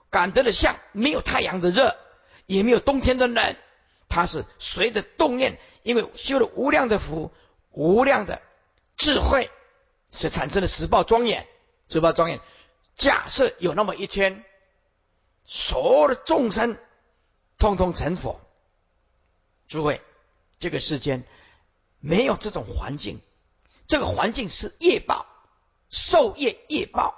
[0.09, 1.97] 感得的相没有太阳的热，
[2.45, 3.57] 也没有冬天的冷，
[4.07, 7.33] 它是随着动念，因为修了无量的福、
[7.71, 8.41] 无量的
[8.95, 9.51] 智慧，
[10.11, 11.45] 所产生的十报庄严。
[11.89, 12.39] 十报庄严，
[12.95, 14.45] 假设有那么一天，
[15.43, 16.77] 所有的众生
[17.57, 18.39] 通通成佛，
[19.67, 20.01] 诸位，
[20.59, 21.25] 这个世间
[21.99, 23.19] 没有这种环境，
[23.87, 25.25] 这个环境是业报，
[25.89, 27.15] 受业业报，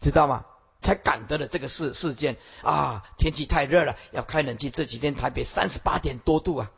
[0.00, 0.44] 知道吗？
[0.80, 3.10] 才感得了这个事事件啊！
[3.16, 4.68] 天气太热了，要开冷气。
[4.68, 6.70] 这几天台北三十八点多度啊，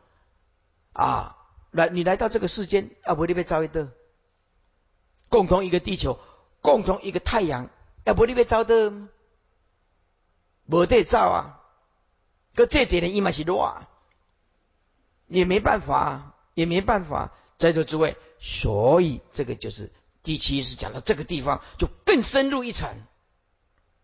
[0.93, 1.37] 啊，
[1.73, 3.89] 来你来到这个世间，要不你被造一的，
[5.29, 6.21] 共同一个地球，
[6.61, 7.69] 共同一个太阳，
[8.05, 8.93] 要不你被造的，
[10.67, 11.61] 没得造啊。
[12.55, 13.83] 可这几年伊嘛是弱，
[15.29, 17.33] 也没办法，也没办法。
[17.59, 19.91] 在座诸位，所以这个就是
[20.23, 22.91] 第七是讲到这个地方，就更深入一层，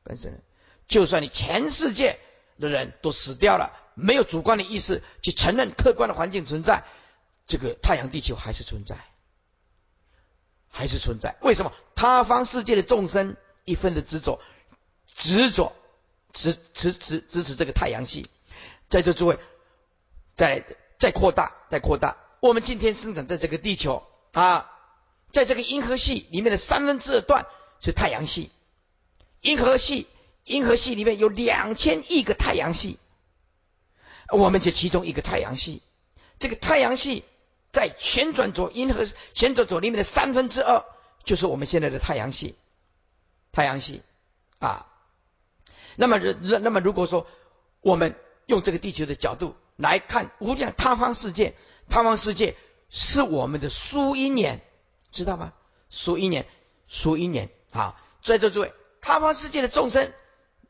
[0.03, 0.43] 更深。
[0.89, 2.19] 就算你全世界
[2.59, 6.85] 的人都死掉了，没有主观的意识去承认客观的环境存在，
[7.47, 8.97] 这个太阳地球还是存在，
[10.71, 11.37] 还是存在。
[11.43, 11.75] 为什么？
[11.95, 14.41] 他方世界的众生一分的执着，
[15.15, 15.75] 执着，
[16.33, 18.31] 持持持支持这个太阳系。
[18.89, 19.39] 在座诸位，
[20.37, 20.65] 再
[21.03, 22.17] 再扩大，再扩大。
[22.39, 24.71] 我们今天生长在这个地球啊，
[25.33, 27.47] 在这个银河系里面的三分之二段
[27.81, 28.53] 是太阳系，
[29.41, 30.07] 银河系。
[30.45, 32.99] 银河系里面有两千亿个太阳系，
[34.29, 35.83] 我们就其中一个太阳系。
[36.39, 37.25] 这个太阳系
[37.73, 40.85] 在旋转着，银河旋转着里面的三分之二
[41.25, 42.55] 就是我们现在的太阳系。
[43.51, 44.03] 太阳系
[44.61, 44.87] 啊，
[45.97, 47.27] 那么那那么如果说
[47.81, 48.15] 我们
[48.47, 51.55] 用这个地球的角度来看无量他方世界，
[51.89, 52.57] 他方世界
[52.91, 54.61] 是我们的苏一年，
[55.11, 55.53] 知道吗？
[55.89, 56.47] 苏一年，
[56.87, 57.97] 苏一年啊！
[58.23, 60.13] 在座诸位，他方世界的众生。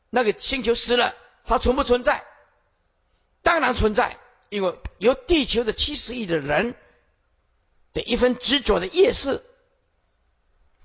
[0.09, 2.23] 那个星球死了，它存不存在？
[3.41, 6.75] 当然存在，因为由地球的七十亿的人
[7.93, 9.43] 的一份执着的夜视，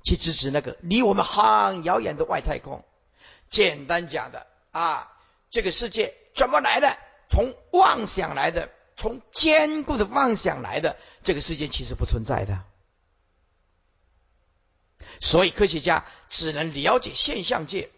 [0.02, 2.84] 去支持那个离我们很遥远的外太空。
[3.50, 5.12] 简单讲的啊，
[5.50, 6.96] 这个世界怎么来的？
[7.28, 10.96] 从妄想来的，从坚固的妄想来的。
[11.22, 12.64] 这个世界其实不存在的，
[15.20, 17.90] 所以科学家只能了解现象界。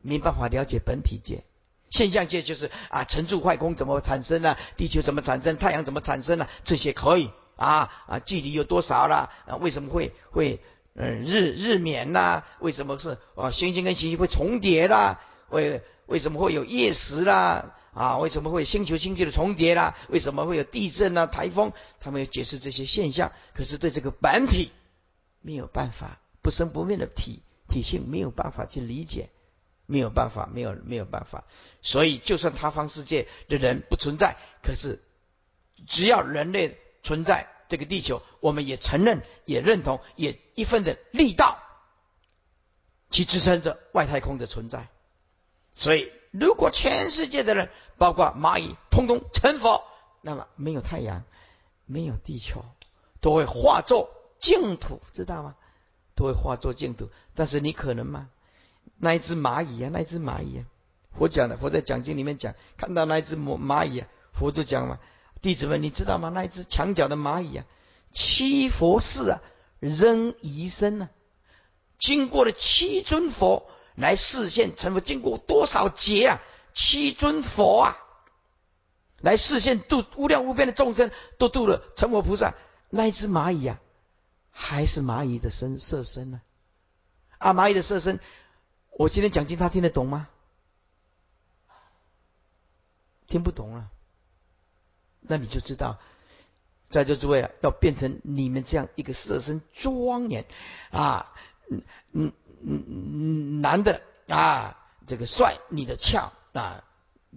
[0.00, 1.42] 没办法了解本体界，
[1.90, 4.56] 现象界就是啊，沉住坏空怎么产生呢？
[4.76, 5.56] 地球怎么产生？
[5.56, 6.46] 太阳怎么产生呢？
[6.62, 9.32] 这些可以啊啊，距离有多少了？
[9.46, 10.60] 啊，为什么会会
[10.94, 12.44] 嗯日日冕呐？
[12.60, 15.20] 为什么是啊星星跟星星会重叠啦？
[15.48, 17.74] 为为什么会有夜食啦？
[17.96, 19.96] 啊，为什么会星球星球的重叠啦？
[20.10, 21.72] 为什么会有地震啊、台风？
[21.98, 24.70] 他们要解释这些现象，可是对这个本体
[25.40, 29.30] 没有办法，不生不灭的体体性没有办法去理解。
[29.88, 31.44] 没有办法，没有没有办法，
[31.80, 35.00] 所以就算他方世界的人不存在，可是
[35.86, 41.62] 只要人类存在这个地球，我们也承认、也认同、也一份的力道
[43.12, 44.88] 去支撑着外太空的存在。
[45.72, 49.82] 所以，如果全世界的人，包括蚂蚁，通通成佛，
[50.20, 51.24] 那么没有太阳，
[51.86, 52.64] 没有地球，
[53.20, 55.54] 都会化作净土，知道吗？
[56.14, 57.10] 都会化作净土。
[57.34, 58.28] 但是你可能吗？
[58.98, 60.64] 那一只蚂蚁啊，那一只蚂蚁啊，
[61.16, 64.98] 佛讲的，佛在讲经里面讲，看到那一只蚂蚂蚁啊，佛就讲嘛，
[65.42, 66.30] 弟子们，你知道吗？
[66.34, 67.64] 那一只墙角的蚂蚁啊，
[68.12, 69.42] 七佛寺啊，
[69.80, 71.10] 扔遗身啊，
[71.98, 76.40] 经过了七尊佛来示现成佛，经过多少劫啊？
[76.72, 77.96] 七尊佛啊，
[79.20, 82.54] 来示现度无量无边的众生，都度了成佛菩萨。
[82.90, 83.80] 那一只蚂蚁啊，
[84.50, 86.40] 还是蚂蚁的身色身呢？
[87.38, 88.20] 啊，蚂蚁的色身。
[88.98, 90.28] 我今天讲经，他听得懂吗？
[93.26, 93.90] 听不懂了，
[95.20, 95.98] 那你就知道，
[96.90, 100.46] 在座诸位啊，要变成你们这样一个色身庄严
[100.90, 101.34] 啊，
[101.68, 101.82] 嗯
[102.12, 102.32] 嗯
[102.62, 104.76] 嗯嗯，男的啊，
[105.06, 106.84] 这个帅，女的俏啊，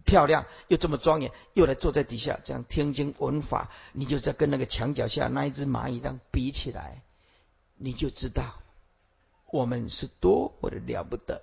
[0.05, 7.03] 漂亮又这么庄严，又来坐在底下这样听经闻法，你就在跟那个墙角下那一只蚂蚁这样比起来，
[7.75, 8.61] 你就知道。
[9.51, 11.41] 我们是多么的了不得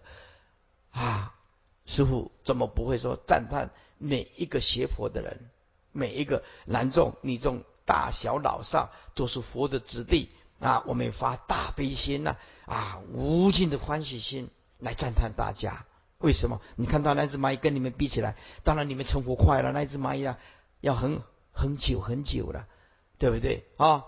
[0.92, 1.34] 啊！
[1.86, 5.50] 师傅怎么不会说赞叹每一个学佛的人，
[5.90, 10.30] 每一个男众、女众、大小老少，都是佛的子弟
[10.61, 10.82] 啊！
[10.86, 15.84] 我们发大悲心呐，啊，无尽的欢喜心来赞叹大家。
[16.18, 16.61] 为什么？
[16.76, 20.38] 你看到那只蚂蚁跟你们比起来，当然你们成活快了，那只蚂蚁啊，
[20.80, 21.20] 要很
[21.52, 22.66] 很久很久了，
[23.18, 24.04] 对不对啊？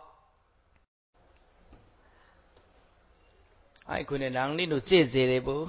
[3.85, 5.69] 爱困的人，你都坐坐的不？